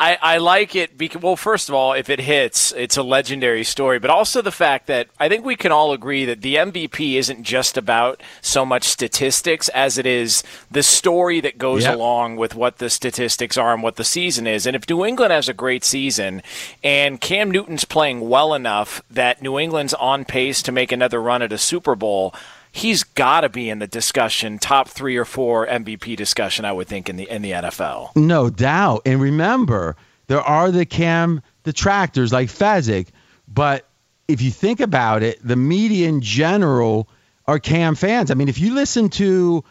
I, 0.00 0.16
I 0.22 0.38
like 0.38 0.76
it 0.76 0.96
because, 0.96 1.20
well, 1.20 1.34
first 1.34 1.68
of 1.68 1.74
all, 1.74 1.92
if 1.92 2.08
it 2.08 2.20
hits, 2.20 2.72
it's 2.76 2.96
a 2.96 3.02
legendary 3.02 3.64
story, 3.64 3.98
but 3.98 4.10
also 4.10 4.40
the 4.40 4.52
fact 4.52 4.86
that 4.86 5.08
I 5.18 5.28
think 5.28 5.44
we 5.44 5.56
can 5.56 5.72
all 5.72 5.92
agree 5.92 6.24
that 6.24 6.40
the 6.40 6.54
MVP 6.54 7.14
isn't 7.14 7.42
just 7.42 7.76
about 7.76 8.22
so 8.40 8.64
much 8.64 8.84
statistics 8.84 9.68
as 9.70 9.98
it 9.98 10.06
is 10.06 10.44
the 10.70 10.84
story 10.84 11.40
that 11.40 11.58
goes 11.58 11.82
yep. 11.82 11.96
along 11.96 12.36
with 12.36 12.54
what 12.54 12.78
the 12.78 12.90
statistics 12.90 13.56
are 13.56 13.74
and 13.74 13.82
what 13.82 13.96
the 13.96 14.04
season 14.04 14.46
is. 14.46 14.66
And 14.66 14.76
if 14.76 14.88
New 14.88 15.04
England 15.04 15.32
has 15.32 15.48
a 15.48 15.54
great 15.54 15.82
season 15.82 16.42
and 16.84 17.20
Cam 17.20 17.50
Newton's 17.50 17.84
playing 17.84 18.28
well 18.28 18.54
enough 18.54 19.02
that 19.10 19.42
New 19.42 19.58
England's 19.58 19.94
on 19.94 20.24
pace 20.24 20.62
to 20.62 20.70
make 20.70 20.92
another 20.92 21.20
run 21.20 21.42
at 21.42 21.52
a 21.52 21.58
Super 21.58 21.96
Bowl, 21.96 22.32
he's 22.72 23.02
got 23.02 23.42
to 23.42 23.48
be 23.48 23.68
in 23.70 23.78
the 23.78 23.86
discussion, 23.86 24.58
top 24.58 24.88
three 24.88 25.16
or 25.16 25.24
four 25.24 25.66
MVP 25.66 26.16
discussion. 26.16 26.64
I 26.64 26.72
would 26.72 26.88
think 26.88 27.08
in 27.08 27.16
the 27.16 27.28
in 27.28 27.42
the 27.42 27.52
NFL. 27.52 28.16
No 28.16 28.50
doubt. 28.50 29.02
And 29.06 29.20
remember, 29.20 29.96
there 30.26 30.40
are 30.40 30.70
the 30.70 30.86
Cam 30.86 31.42
detractors 31.64 32.32
like 32.32 32.48
Fezzik, 32.48 33.08
but 33.46 33.86
if 34.26 34.42
you 34.42 34.50
think 34.50 34.80
about 34.80 35.22
it, 35.22 35.38
the 35.42 35.56
media 35.56 36.08
in 36.08 36.20
general 36.20 37.08
are 37.46 37.58
Cam 37.58 37.94
fans. 37.94 38.30
I 38.30 38.34
mean, 38.34 38.48
if 38.48 38.58
you 38.58 38.74
listen 38.74 39.08
to 39.10 39.64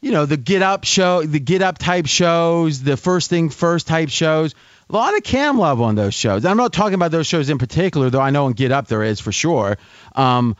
you 0.00 0.12
know 0.12 0.26
the 0.26 0.36
get 0.36 0.62
up 0.62 0.84
show 0.84 1.22
the 1.22 1.40
get 1.40 1.62
up 1.62 1.78
type 1.78 2.06
shows 2.06 2.82
the 2.82 2.96
first 2.96 3.30
thing 3.30 3.50
first 3.50 3.86
type 3.86 4.08
shows 4.08 4.54
a 4.88 4.92
lot 4.92 5.16
of 5.16 5.22
cam 5.24 5.58
love 5.58 5.80
on 5.80 5.96
those 5.96 6.14
shows 6.14 6.44
i'm 6.44 6.56
not 6.56 6.72
talking 6.72 6.94
about 6.94 7.10
those 7.10 7.26
shows 7.26 7.50
in 7.50 7.58
particular 7.58 8.08
though 8.10 8.20
i 8.20 8.30
know 8.30 8.46
on 8.46 8.52
get 8.52 8.70
up 8.70 8.86
there 8.86 9.02
is 9.02 9.18
for 9.20 9.32
sure 9.32 9.76
um, 10.14 10.56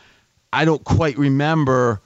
I 0.52 0.64
don't 0.64 0.82
quite 0.82 1.18
remember 1.18 2.00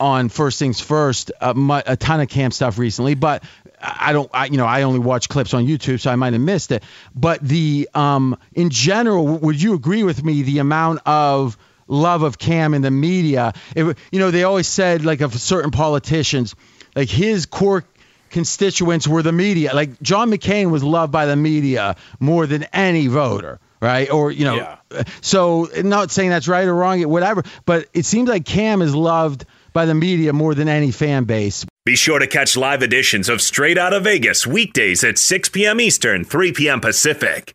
on 0.00 0.28
First 0.28 0.58
Things 0.58 0.80
First 0.80 1.32
uh, 1.40 1.82
a 1.86 1.96
ton 1.96 2.20
of 2.20 2.28
camp 2.28 2.54
stuff 2.54 2.78
recently, 2.78 3.14
but 3.14 3.42
I 3.80 4.12
don't, 4.12 4.30
I, 4.32 4.46
you 4.46 4.56
know, 4.56 4.66
I 4.66 4.82
only 4.82 4.98
watch 4.98 5.28
clips 5.28 5.54
on 5.54 5.66
YouTube, 5.66 6.00
so 6.00 6.10
I 6.10 6.16
might 6.16 6.32
have 6.32 6.42
missed 6.42 6.72
it. 6.72 6.82
But 7.14 7.40
the, 7.40 7.88
um, 7.94 8.38
in 8.54 8.70
general, 8.70 9.26
would 9.26 9.60
you 9.60 9.74
agree 9.74 10.02
with 10.02 10.24
me? 10.24 10.42
The 10.42 10.58
amount 10.58 11.00
of 11.06 11.56
love 11.86 12.22
of 12.22 12.38
Cam 12.38 12.74
in 12.74 12.82
the 12.82 12.90
media, 12.90 13.52
it, 13.76 13.96
you 14.10 14.18
know, 14.18 14.30
they 14.30 14.44
always 14.44 14.68
said 14.68 15.04
like 15.04 15.20
of 15.20 15.34
certain 15.34 15.70
politicians, 15.70 16.54
like 16.96 17.08
his 17.08 17.46
core 17.46 17.84
constituents 18.30 19.06
were 19.06 19.22
the 19.22 19.32
media. 19.32 19.74
Like 19.74 20.00
John 20.02 20.30
McCain 20.30 20.70
was 20.70 20.82
loved 20.82 21.12
by 21.12 21.26
the 21.26 21.36
media 21.36 21.96
more 22.20 22.46
than 22.46 22.64
any 22.72 23.06
voter 23.06 23.60
right? 23.80 24.10
Or 24.10 24.30
you 24.30 24.44
know, 24.44 24.56
yeah. 24.56 25.02
so 25.20 25.68
not 25.82 26.10
saying 26.10 26.30
that's 26.30 26.48
right 26.48 26.66
or 26.66 26.74
wrong, 26.74 27.02
whatever. 27.02 27.42
But 27.66 27.88
it 27.92 28.04
seems 28.04 28.28
like 28.28 28.44
Cam 28.44 28.82
is 28.82 28.94
loved 28.94 29.44
by 29.72 29.84
the 29.86 29.94
media 29.94 30.32
more 30.32 30.54
than 30.54 30.68
any 30.68 30.90
fan 30.90 31.24
base. 31.24 31.64
Be 31.84 31.96
sure 31.96 32.18
to 32.18 32.26
catch 32.26 32.56
live 32.56 32.82
editions 32.82 33.28
of 33.28 33.40
Straight 33.40 33.78
Out 33.78 33.92
of 33.92 34.04
Vegas 34.04 34.46
weekdays 34.46 35.04
at 35.04 35.18
6 35.18 35.48
p.m. 35.50 35.80
Eastern, 35.80 36.24
3 36.24 36.52
p.m. 36.52 36.80
Pacific. 36.80 37.54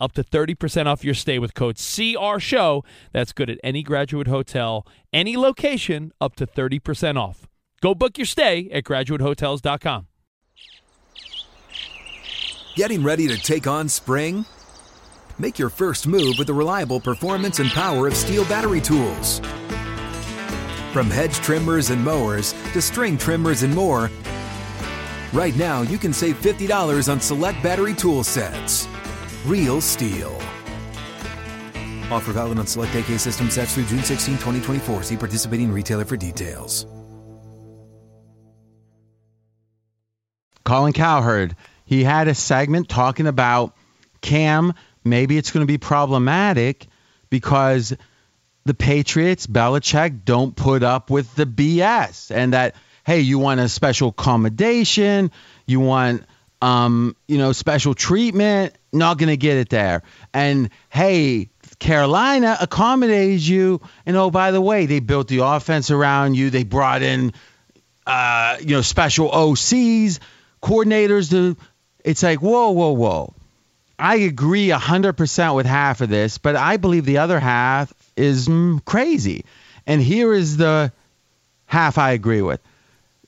up 0.00 0.12
to 0.12 0.24
30% 0.24 0.86
off 0.86 1.04
your 1.04 1.14
stay 1.14 1.38
with 1.38 1.54
code 1.54 1.76
CRSHOW. 1.76 2.84
That's 3.12 3.32
good 3.32 3.50
at 3.50 3.58
any 3.62 3.82
graduate 3.82 4.26
hotel, 4.26 4.86
any 5.12 5.36
location, 5.36 6.12
up 6.20 6.34
to 6.36 6.46
30% 6.46 7.16
off. 7.16 7.46
Go 7.80 7.94
book 7.94 8.18
your 8.18 8.26
stay 8.26 8.68
at 8.70 8.84
graduatehotels.com. 8.84 10.06
Getting 12.76 13.02
ready 13.02 13.26
to 13.28 13.36
take 13.36 13.66
on 13.66 13.88
spring? 13.88 14.44
Make 15.38 15.58
your 15.58 15.70
first 15.70 16.06
move 16.06 16.36
with 16.38 16.46
the 16.46 16.54
reliable 16.54 17.00
performance 17.00 17.58
and 17.58 17.70
power 17.70 18.06
of 18.06 18.14
STIHL 18.14 18.48
battery 18.48 18.80
tools. 18.80 19.40
From 20.92 21.08
hedge 21.08 21.34
trimmers 21.36 21.90
and 21.90 22.04
mowers 22.04 22.52
to 22.72 22.82
string 22.82 23.16
trimmers 23.16 23.62
and 23.62 23.74
more, 23.74 24.10
right 25.32 25.56
now 25.56 25.82
you 25.82 25.98
can 25.98 26.12
save 26.12 26.40
$50 26.40 27.10
on 27.10 27.20
select 27.20 27.62
battery 27.62 27.94
tool 27.94 28.22
sets. 28.22 28.86
Real 29.46 29.80
STIHL. 29.80 30.34
Offer 32.10 32.32
valid 32.32 32.58
on 32.58 32.66
select 32.66 32.94
AK 32.94 33.18
system 33.18 33.48
sets 33.48 33.74
through 33.74 33.86
June 33.86 34.02
16, 34.02 34.34
2024. 34.34 35.04
See 35.04 35.16
participating 35.16 35.72
retailer 35.72 36.04
for 36.04 36.16
details. 36.16 36.86
Colin 40.64 40.92
Cowherd, 40.92 41.56
he 41.86 42.04
had 42.04 42.28
a 42.28 42.34
segment 42.34 42.88
talking 42.88 43.26
about 43.26 43.74
Cam. 44.20 44.74
Maybe 45.04 45.38
it's 45.38 45.52
going 45.52 45.66
to 45.66 45.72
be 45.72 45.78
problematic 45.78 46.86
because 47.30 47.96
the 48.66 48.74
Patriots, 48.74 49.46
Belichick, 49.46 50.24
don't 50.24 50.54
put 50.54 50.82
up 50.82 51.08
with 51.10 51.34
the 51.34 51.46
BS, 51.46 52.30
and 52.30 52.52
that 52.52 52.74
hey, 53.04 53.20
you 53.20 53.38
want 53.38 53.58
a 53.58 53.68
special 53.68 54.10
accommodation, 54.10 55.30
you 55.66 55.80
want 55.80 56.24
um, 56.62 57.16
you 57.26 57.38
know, 57.38 57.52
special 57.52 57.94
treatment, 57.94 58.74
not 58.92 59.18
going 59.18 59.28
to 59.28 59.36
get 59.36 59.56
it 59.56 59.68
there. 59.68 60.02
And 60.32 60.70
hey, 60.88 61.50
Carolina 61.78 62.56
accommodates 62.60 63.46
you. 63.46 63.80
And 64.06 64.16
oh, 64.16 64.30
by 64.30 64.50
the 64.50 64.60
way, 64.60 64.86
they 64.86 65.00
built 65.00 65.28
the 65.28 65.38
offense 65.38 65.90
around 65.90 66.34
you. 66.34 66.50
They 66.50 66.64
brought 66.64 67.02
in, 67.02 67.32
uh, 68.06 68.58
you 68.60 68.76
know, 68.76 68.82
special 68.82 69.30
OCs, 69.30 70.18
coordinators. 70.62 71.30
To 71.30 71.56
it's 72.04 72.22
like 72.22 72.40
whoa, 72.40 72.70
whoa, 72.70 72.92
whoa. 72.92 73.34
I 73.98 74.16
agree 74.16 74.68
100% 74.68 75.54
with 75.54 75.66
half 75.66 76.00
of 76.00 76.08
this, 76.08 76.38
but 76.38 76.56
I 76.56 76.78
believe 76.78 77.04
the 77.04 77.18
other 77.18 77.38
half 77.38 77.92
is 78.16 78.48
mm, 78.48 78.82
crazy. 78.86 79.44
And 79.86 80.00
here 80.00 80.32
is 80.32 80.56
the 80.56 80.90
half 81.66 81.98
I 81.98 82.12
agree 82.12 82.40
with. 82.40 82.60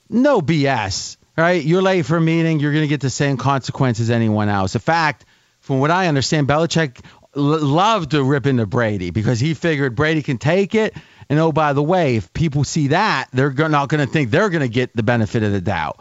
No 0.08 0.40
BS 0.40 1.18
right? 1.36 1.62
You're 1.64 1.82
late 1.82 2.06
for 2.06 2.16
a 2.16 2.20
meeting, 2.20 2.60
you're 2.60 2.72
going 2.72 2.84
to 2.84 2.88
get 2.88 3.00
the 3.00 3.10
same 3.10 3.36
consequence 3.36 4.00
as 4.00 4.10
anyone 4.10 4.48
else. 4.48 4.74
In 4.74 4.80
fact, 4.80 5.24
from 5.62 5.78
what 5.78 5.90
I 5.90 6.08
understand, 6.08 6.48
Belichick 6.48 7.00
loved 7.34 8.10
to 8.10 8.22
rip 8.22 8.46
into 8.46 8.66
Brady 8.66 9.10
because 9.10 9.40
he 9.40 9.54
figured 9.54 9.94
Brady 9.94 10.22
can 10.22 10.36
take 10.36 10.74
it. 10.74 10.94
And 11.28 11.38
oh, 11.38 11.52
by 11.52 11.72
the 11.72 11.82
way, 11.82 12.16
if 12.16 12.32
people 12.32 12.64
see 12.64 12.88
that, 12.88 13.28
they're 13.32 13.52
not 13.68 13.88
going 13.88 14.04
to 14.04 14.12
think 14.12 14.30
they're 14.30 14.50
going 14.50 14.62
to 14.62 14.68
get 14.68 14.94
the 14.94 15.02
benefit 15.02 15.42
of 15.42 15.52
the 15.52 15.60
doubt. 15.60 16.00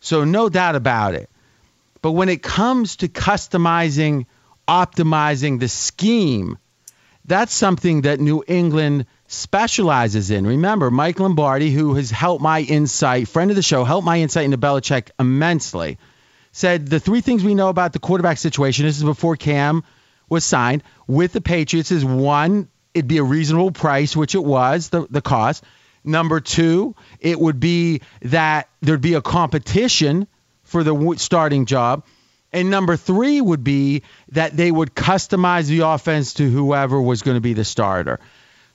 So, 0.00 0.24
no 0.24 0.48
doubt 0.48 0.76
about 0.76 1.14
it. 1.14 1.28
But 2.00 2.12
when 2.12 2.30
it 2.30 2.42
comes 2.42 2.96
to 2.96 3.08
customizing, 3.08 4.26
optimizing 4.66 5.60
the 5.60 5.68
scheme, 5.68 6.56
that's 7.26 7.52
something 7.52 8.02
that 8.02 8.20
New 8.20 8.42
England 8.46 9.06
specializes 9.26 10.30
in. 10.30 10.46
Remember, 10.46 10.90
Mike 10.90 11.20
Lombardi, 11.20 11.70
who 11.70 11.94
has 11.94 12.10
helped 12.10 12.42
my 12.42 12.60
insight, 12.60 13.28
friend 13.28 13.50
of 13.50 13.56
the 13.56 13.62
show, 13.62 13.84
helped 13.84 14.06
my 14.06 14.20
insight 14.20 14.44
into 14.44 14.56
Belichick 14.56 15.10
immensely, 15.18 15.98
said 16.52 16.86
the 16.86 17.00
three 17.00 17.20
things 17.20 17.44
we 17.44 17.54
know 17.54 17.68
about 17.68 17.92
the 17.92 17.98
quarterback 17.98 18.38
situation, 18.38 18.84
this 18.84 18.98
is 18.98 19.04
before 19.04 19.36
Cam 19.36 19.84
was 20.28 20.44
signed, 20.44 20.82
with 21.06 21.32
the 21.32 21.40
Patriots 21.40 21.90
is 21.90 22.04
one, 22.04 22.68
it'd 22.94 23.08
be 23.08 23.18
a 23.18 23.22
reasonable 23.22 23.72
price, 23.72 24.16
which 24.16 24.34
it 24.34 24.44
was, 24.44 24.88
the, 24.88 25.06
the 25.10 25.22
cost. 25.22 25.64
Number 26.02 26.40
two, 26.40 26.94
it 27.20 27.38
would 27.38 27.60
be 27.60 28.00
that 28.22 28.68
there'd 28.80 29.00
be 29.00 29.14
a 29.14 29.22
competition 29.22 30.26
for 30.62 30.82
the 30.82 31.14
starting 31.18 31.66
job. 31.66 32.04
And 32.52 32.70
number 32.70 32.96
three 32.96 33.40
would 33.40 33.62
be 33.62 34.02
that 34.30 34.56
they 34.56 34.70
would 34.70 34.94
customize 34.94 35.68
the 35.68 35.80
offense 35.80 36.34
to 36.34 36.48
whoever 36.48 37.00
was 37.00 37.22
going 37.22 37.36
to 37.36 37.40
be 37.40 37.52
the 37.52 37.64
starter. 37.64 38.18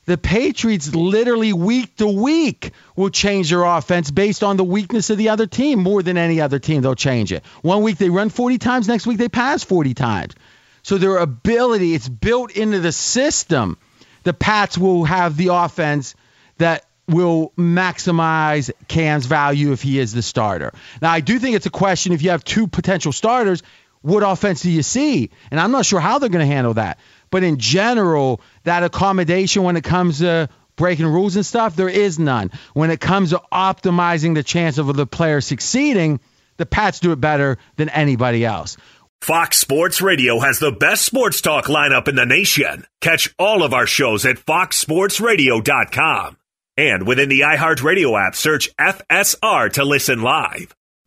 The 0.05 0.17
Patriots 0.17 0.93
literally 0.93 1.51
week 1.51 1.95
to 1.97 2.07
week 2.07 2.71
will 2.95 3.09
change 3.09 3.49
their 3.49 3.63
offense 3.63 4.11
based 4.11 4.43
on 4.43 4.55
the 4.55 4.63
weakness 4.63 5.09
of 5.09 5.17
the 5.17 5.29
other 5.29 5.47
team 5.47 5.79
more 5.79 6.03
than 6.03 6.17
any 6.17 6.41
other 6.41 6.59
team. 6.59 6.81
They'll 6.81 6.95
change 6.95 7.31
it. 7.31 7.43
One 7.63 7.81
week 7.81 7.97
they 7.97 8.09
run 8.09 8.29
40 8.29 8.59
times, 8.59 8.87
next 8.87 9.07
week 9.07 9.17
they 9.17 9.29
pass 9.29 9.63
40 9.63 9.93
times. 9.95 10.35
So 10.83 10.99
their 10.99 11.17
ability, 11.17 11.95
it's 11.95 12.07
built 12.07 12.51
into 12.51 12.79
the 12.79 12.91
system. 12.91 13.77
The 14.23 14.33
Pats 14.33 14.77
will 14.77 15.05
have 15.05 15.35
the 15.37 15.47
offense 15.47 16.13
that 16.59 16.85
will 17.07 17.51
maximize 17.57 18.71
Cam's 18.87 19.25
value 19.25 19.71
if 19.71 19.81
he 19.81 19.99
is 19.99 20.13
the 20.13 20.21
starter. 20.21 20.71
Now, 21.01 21.11
I 21.11 21.19
do 21.19 21.39
think 21.39 21.55
it's 21.55 21.65
a 21.65 21.71
question 21.71 22.13
if 22.13 22.21
you 22.21 22.29
have 22.29 22.43
two 22.43 22.67
potential 22.67 23.11
starters, 23.11 23.63
what 24.01 24.21
offense 24.21 24.61
do 24.61 24.69
you 24.69 24.83
see? 24.83 25.31
And 25.49 25.59
I'm 25.59 25.71
not 25.71 25.85
sure 25.85 25.99
how 25.99 26.19
they're 26.19 26.29
going 26.29 26.47
to 26.47 26.53
handle 26.53 26.75
that. 26.75 26.99
But 27.35 27.43
in 27.43 27.57
general, 27.57 28.39
that 28.63 28.83
accommodation 28.83 29.63
when 29.63 29.75
it 29.75 29.83
comes 29.83 30.19
to 30.19 30.47
breaking 30.77 31.05
rules 31.05 31.35
and 31.35 31.45
stuff, 31.45 31.75
there 31.75 31.89
is 31.89 32.17
none. 32.17 32.49
When 32.73 32.91
it 32.91 33.01
comes 33.01 33.31
to 33.31 33.41
optimizing 33.51 34.35
the 34.35 34.41
chance 34.41 34.77
of 34.77 34.95
the 34.95 35.05
player 35.05 35.41
succeeding, 35.41 36.21
the 36.55 36.65
Pats 36.65 37.01
do 37.01 37.11
it 37.11 37.19
better 37.19 37.57
than 37.75 37.89
anybody 37.89 38.45
else. 38.45 38.77
Fox 39.19 39.57
Sports 39.57 40.01
Radio 40.01 40.39
has 40.39 40.59
the 40.59 40.71
best 40.71 41.03
sports 41.03 41.41
talk 41.41 41.65
lineup 41.65 42.07
in 42.07 42.15
the 42.15 42.25
nation. 42.25 42.85
Catch 43.01 43.35
all 43.37 43.63
of 43.63 43.73
our 43.73 43.85
shows 43.85 44.25
at 44.25 44.37
foxsportsradio.com. 44.37 46.37
And 46.77 47.05
within 47.05 47.27
the 47.27 47.41
iHeartRadio 47.41 48.27
app, 48.27 48.35
search 48.35 48.73
FSR 48.77 49.73
to 49.73 49.83
listen 49.83 50.21
live. 50.21 50.73